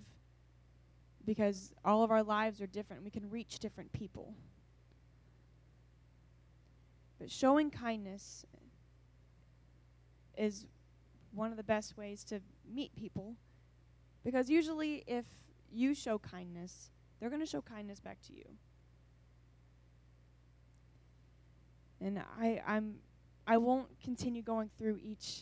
because 1.30 1.76
all 1.86 2.02
of 2.02 2.10
our 2.10 2.24
lives 2.24 2.60
are 2.60 2.66
different. 2.66 3.04
We 3.04 3.12
can 3.12 3.30
reach 3.30 3.60
different 3.60 3.94
people. 3.94 4.34
But 7.20 7.30
showing 7.30 7.70
kindness 7.70 8.48
is 10.36 10.66
one 11.32 11.52
of 11.52 11.58
the 11.58 11.64
best 11.64 11.96
ways 11.96 12.24
to 12.24 12.40
meet 12.74 12.96
people 12.96 13.36
because 14.24 14.50
usually 14.50 15.04
if 15.06 15.26
you 15.72 15.94
show 15.94 16.18
kindness, 16.18 16.90
they're 17.20 17.30
going 17.30 17.44
to 17.44 17.46
show 17.46 17.62
kindness 17.62 18.00
back 18.00 18.18
to 18.26 18.34
you. 18.34 18.46
And 22.02 22.24
I 22.42 22.60
I'm 22.66 22.96
I 23.46 23.58
won't 23.58 23.90
continue 24.04 24.42
going 24.42 24.72
through 24.80 24.98
each 25.00 25.42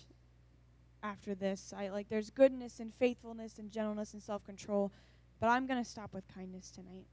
after 1.02 1.34
this. 1.34 1.73
I 1.78 1.88
like 1.88 2.10
there's 2.10 2.30
goodness 2.30 2.82
and 2.82 2.93
faithfulness 2.93 3.58
and 3.58 3.71
gentleness 3.71 4.12
and 4.12 4.21
self-control, 4.21 4.91
but 5.39 5.47
I'm 5.50 5.67
going 5.67 5.84
to 5.84 5.89
stop 5.89 6.13
with 6.13 6.23
kindness 6.34 6.71
tonight. 6.71 7.06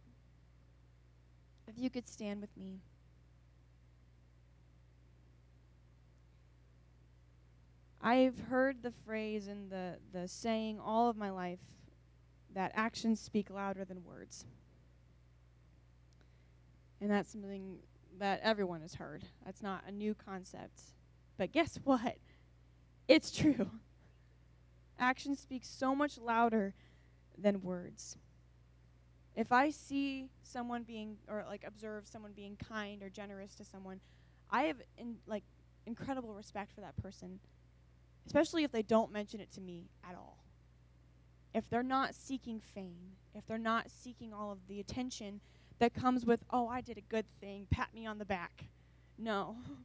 If 1.66 1.78
you 1.78 1.90
could 1.90 2.08
stand 2.08 2.40
with 2.40 2.56
me. 2.56 2.80
I've 8.00 8.38
heard 8.50 8.82
the 8.82 8.92
phrase 9.06 9.46
and 9.46 9.70
the, 9.70 9.96
the 10.12 10.28
saying 10.28 10.78
all 10.78 11.08
of 11.08 11.16
my 11.16 11.30
life 11.30 11.60
that 12.54 12.72
actions 12.74 13.18
speak 13.18 13.48
louder 13.48 13.84
than 13.84 14.04
words. 14.04 14.44
And 17.00 17.10
that's 17.10 17.32
something 17.32 17.78
that 18.18 18.40
everyone 18.42 18.82
has 18.82 18.94
heard. 18.94 19.24
That's 19.44 19.62
not 19.62 19.84
a 19.88 19.90
new 19.90 20.14
concept. 20.14 20.82
But 21.38 21.52
guess 21.52 21.78
what? 21.84 22.16
It's 23.08 23.30
true. 23.30 23.70
Actions 24.98 25.40
speak 25.40 25.62
so 25.64 25.94
much 25.94 26.18
louder 26.18 26.74
than 27.38 27.62
words. 27.62 28.16
If 29.36 29.50
I 29.50 29.70
see 29.70 30.28
someone 30.42 30.84
being 30.84 31.16
or 31.28 31.44
like 31.48 31.64
observe 31.66 32.06
someone 32.06 32.32
being 32.32 32.56
kind 32.56 33.02
or 33.02 33.08
generous 33.08 33.54
to 33.56 33.64
someone, 33.64 34.00
I 34.50 34.64
have 34.64 34.76
in, 34.96 35.16
like 35.26 35.42
incredible 35.86 36.34
respect 36.34 36.72
for 36.72 36.80
that 36.80 36.96
person, 36.96 37.40
especially 38.26 38.64
if 38.64 38.72
they 38.72 38.82
don't 38.82 39.12
mention 39.12 39.40
it 39.40 39.50
to 39.52 39.60
me 39.60 39.88
at 40.08 40.14
all. 40.14 40.38
If 41.52 41.68
they're 41.68 41.82
not 41.82 42.14
seeking 42.14 42.60
fame, 42.60 43.16
if 43.34 43.46
they're 43.46 43.58
not 43.58 43.90
seeking 43.90 44.32
all 44.32 44.52
of 44.52 44.58
the 44.68 44.80
attention 44.80 45.40
that 45.78 45.94
comes 45.94 46.24
with, 46.24 46.44
oh, 46.50 46.68
I 46.68 46.80
did 46.80 46.98
a 46.98 47.02
good 47.02 47.26
thing, 47.40 47.66
pat 47.70 47.88
me 47.94 48.06
on 48.06 48.18
the 48.18 48.24
back. 48.24 48.66
No. 49.18 49.56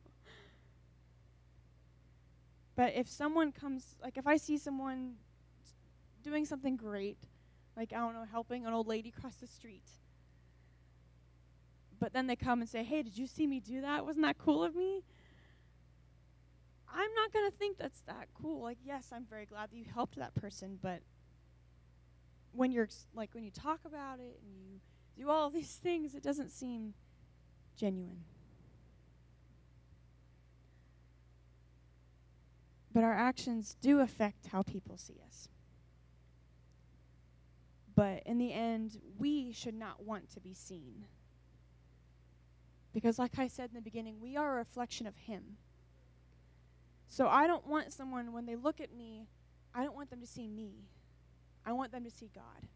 but 2.76 2.94
if 2.96 3.08
someone 3.08 3.52
comes, 3.52 3.96
like 4.02 4.18
if 4.18 4.28
I 4.28 4.38
see 4.38 4.58
someone 4.58 5.16
doing 6.24 6.46
something 6.46 6.76
great, 6.76 7.18
like, 7.76 7.94
I 7.94 7.98
don't 7.98 8.14
know, 8.14 8.26
helping 8.30 8.66
an 8.66 8.74
old 8.74 8.88
lady 8.88 9.12
cross 9.12 9.36
the 9.36 9.48
street, 9.48 9.88
but 12.00 12.14
then 12.14 12.28
they 12.28 12.36
come 12.36 12.62
and 12.62 12.70
say, 12.70 12.84
hey, 12.84 13.04
did 13.04 13.18
you 13.18 13.28
see 13.28 13.46
me 13.48 13.60
do 13.60 13.82
that? 13.82 14.06
Wasn't 14.06 14.26
that 14.26 14.38
cool 14.38 14.64
of 14.64 14.76
me? 14.76 15.04
I'm 16.92 17.14
not 17.16 17.32
going 17.32 17.50
to 17.50 17.56
think 17.56 17.78
that's 17.78 18.02
that 18.02 18.28
cool. 18.34 18.62
Like, 18.62 18.78
yes, 18.84 19.10
I'm 19.14 19.26
very 19.30 19.46
glad 19.46 19.72
that 19.72 19.78
you 19.78 19.86
helped 19.94 20.18
that 20.18 20.34
person, 20.36 20.80
but 20.82 21.02
when 22.52 22.72
you're 22.72 22.90
like 23.14 23.30
when 23.34 23.44
you 23.44 23.52
talk 23.52 23.80
about 23.86 24.20
it 24.20 24.40
and 24.44 24.56
you 24.56 24.80
do 25.18 25.30
all 25.30 25.50
these 25.52 25.76
things, 25.76 26.16
it 26.16 26.24
doesn't 26.24 26.50
seem 26.50 26.94
genuine. 27.78 28.24
But 32.92 33.04
our 33.04 33.14
actions 33.14 33.78
do 33.82 34.00
affect 34.00 34.48
how 34.48 34.64
people 34.64 34.98
see 34.98 35.22
us. 35.28 35.48
But 38.00 38.24
in 38.26 38.38
the 38.38 38.54
end, 38.54 38.98
we 39.18 39.52
should 39.52 39.74
not 39.74 40.04
want 40.06 40.30
to 40.32 40.40
be 40.40 40.54
seen. 40.54 41.04
Because, 42.94 43.20
like 43.20 43.38
I 43.38 43.50
said 43.50 43.72
in 43.72 43.76
the 43.76 43.82
beginning, 43.82 44.22
we 44.22 44.38
are 44.38 44.54
a 44.54 44.56
reflection 44.56 45.06
of 45.06 45.18
Him. 45.18 45.58
So 47.10 47.28
I 47.28 47.46
don't 47.46 47.68
want 47.68 47.92
someone, 47.92 48.32
when 48.32 48.46
they 48.46 48.56
look 48.56 48.80
at 48.80 48.96
me, 48.96 49.28
I 49.76 49.84
don't 49.84 49.98
want 49.98 50.12
them 50.12 50.22
to 50.22 50.26
see 50.26 50.48
me. 50.48 50.86
I 51.66 51.74
want 51.74 51.92
them 51.92 52.06
to 52.06 52.10
see 52.10 52.32
God. 52.34 52.70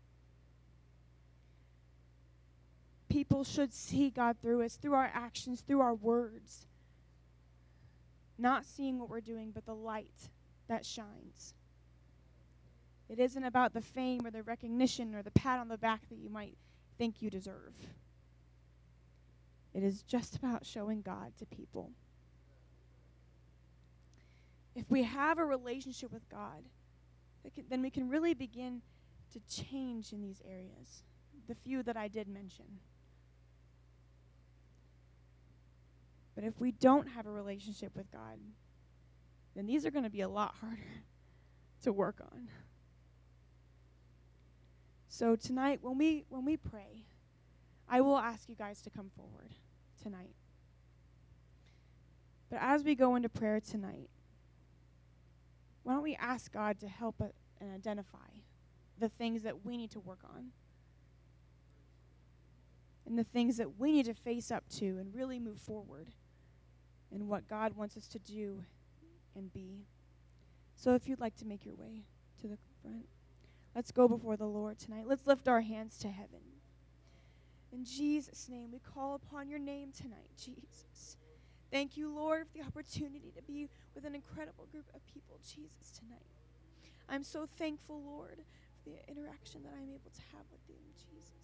People 3.07 3.45
should 3.45 3.73
see 3.73 4.09
God 4.09 4.35
through 4.41 4.61
us, 4.63 4.75
through 4.75 4.95
our 4.95 5.09
actions, 5.13 5.61
through 5.61 5.79
our 5.79 5.95
words. 5.95 6.67
Not 8.37 8.65
seeing 8.65 8.99
what 8.99 9.07
we're 9.07 9.21
doing, 9.21 9.51
but 9.51 9.65
the 9.65 9.73
light 9.73 10.31
that 10.67 10.85
shines. 10.85 11.53
It 13.13 13.19
isn't 13.19 13.43
about 13.43 13.75
the 13.75 13.81
fame 13.81 14.25
or 14.25 14.31
the 14.31 14.41
recognition 14.41 15.13
or 15.13 15.21
the 15.21 15.29
pat 15.29 15.59
on 15.59 15.67
the 15.67 15.77
back 15.77 16.09
that 16.09 16.17
you 16.17 16.31
might 16.31 16.57
think 16.97 17.21
you 17.21 17.29
deserve. 17.29 17.75
It 19.71 19.83
is 19.83 20.01
just 20.01 20.35
about 20.35 20.65
showing 20.65 21.03
God 21.03 21.31
to 21.37 21.45
people. 21.45 21.91
If 24.73 24.89
we 24.89 25.03
have 25.03 25.37
a 25.37 25.45
relationship 25.45 26.11
with 26.11 26.27
God, 26.27 26.63
then 27.69 27.83
we 27.83 27.91
can 27.91 28.09
really 28.09 28.33
begin 28.33 28.81
to 29.33 29.39
change 29.41 30.11
in 30.11 30.23
these 30.23 30.41
areas, 30.49 31.03
the 31.47 31.53
few 31.53 31.83
that 31.83 31.95
I 31.95 32.07
did 32.07 32.27
mention. 32.27 32.65
But 36.33 36.45
if 36.45 36.59
we 36.59 36.71
don't 36.71 37.09
have 37.09 37.27
a 37.27 37.31
relationship 37.31 37.95
with 37.95 38.11
God, 38.11 38.39
then 39.55 39.67
these 39.67 39.85
are 39.85 39.91
going 39.91 40.03
to 40.03 40.09
be 40.09 40.21
a 40.21 40.29
lot 40.29 40.55
harder 40.59 41.03
to 41.83 41.93
work 41.93 42.19
on. 42.19 42.47
So 45.13 45.35
tonight 45.35 45.77
when 45.83 45.99
we 45.99 46.25
when 46.29 46.43
we 46.43 46.57
pray, 46.57 47.05
I 47.87 48.01
will 48.01 48.17
ask 48.17 48.49
you 48.49 48.55
guys 48.55 48.81
to 48.81 48.89
come 48.89 49.11
forward 49.15 49.53
tonight. 50.01 50.33
But 52.49 52.57
as 52.63 52.83
we 52.83 52.95
go 52.95 53.15
into 53.15 53.29
prayer 53.29 53.59
tonight, 53.59 54.09
why 55.83 55.93
don't 55.93 56.01
we 56.01 56.15
ask 56.15 56.51
God 56.51 56.79
to 56.79 56.87
help 56.87 57.21
us 57.21 57.33
and 57.61 57.71
identify 57.71 58.41
the 58.97 59.07
things 59.07 59.43
that 59.43 59.63
we 59.63 59.77
need 59.77 59.91
to 59.91 59.99
work 59.99 60.21
on? 60.23 60.47
And 63.05 63.15
the 63.15 63.23
things 63.23 63.57
that 63.57 63.77
we 63.77 63.91
need 63.91 64.07
to 64.07 64.15
face 64.15 64.49
up 64.49 64.63
to 64.77 64.97
and 64.97 65.13
really 65.13 65.37
move 65.37 65.59
forward 65.59 66.07
in 67.11 67.27
what 67.27 67.47
God 67.47 67.75
wants 67.75 67.95
us 67.97 68.07
to 68.07 68.17
do 68.17 68.63
and 69.35 69.53
be. 69.53 69.85
So 70.75 70.95
if 70.95 71.07
you'd 71.07 71.19
like 71.19 71.35
to 71.35 71.45
make 71.45 71.65
your 71.65 71.75
way 71.75 72.05
to 72.41 72.47
the 72.47 72.57
front, 72.81 73.05
let's 73.75 73.91
go 73.91 74.07
before 74.07 74.37
the 74.37 74.45
Lord 74.45 74.79
tonight. 74.79 75.05
Let's 75.07 75.27
lift 75.27 75.47
our 75.47 75.61
hands 75.61 75.97
to 75.99 76.07
heaven. 76.09 76.39
In 77.71 77.85
Jesus' 77.85 78.47
name, 78.49 78.69
we 78.71 78.79
call 78.79 79.15
upon 79.15 79.49
your 79.49 79.59
name 79.59 79.91
tonight, 79.91 80.29
Jesus. 80.37 81.17
Thank 81.71 81.97
you, 81.97 82.07
Lord, 82.07 82.45
for 82.45 82.57
the 82.59 82.63
opportunity 82.63 83.33
to 83.35 83.41
be 83.41 83.67
with 83.95 84.05
an 84.05 84.13
incredible 84.13 84.67
group 84.71 84.85
of 84.93 85.01
people, 85.11 85.39
Jesus, 85.43 85.91
tonight. 85.97 86.21
I'm 87.09 87.23
so 87.23 87.47
thankful, 87.57 88.01
Lord, 88.05 88.43
for 88.83 88.89
the 88.91 89.09
interaction 89.09 89.63
that 89.63 89.73
I'm 89.75 89.89
able 89.89 90.11
to 90.13 90.21
have 90.37 90.45
with 90.51 90.65
them, 90.67 90.77
Jesus. 90.93 91.42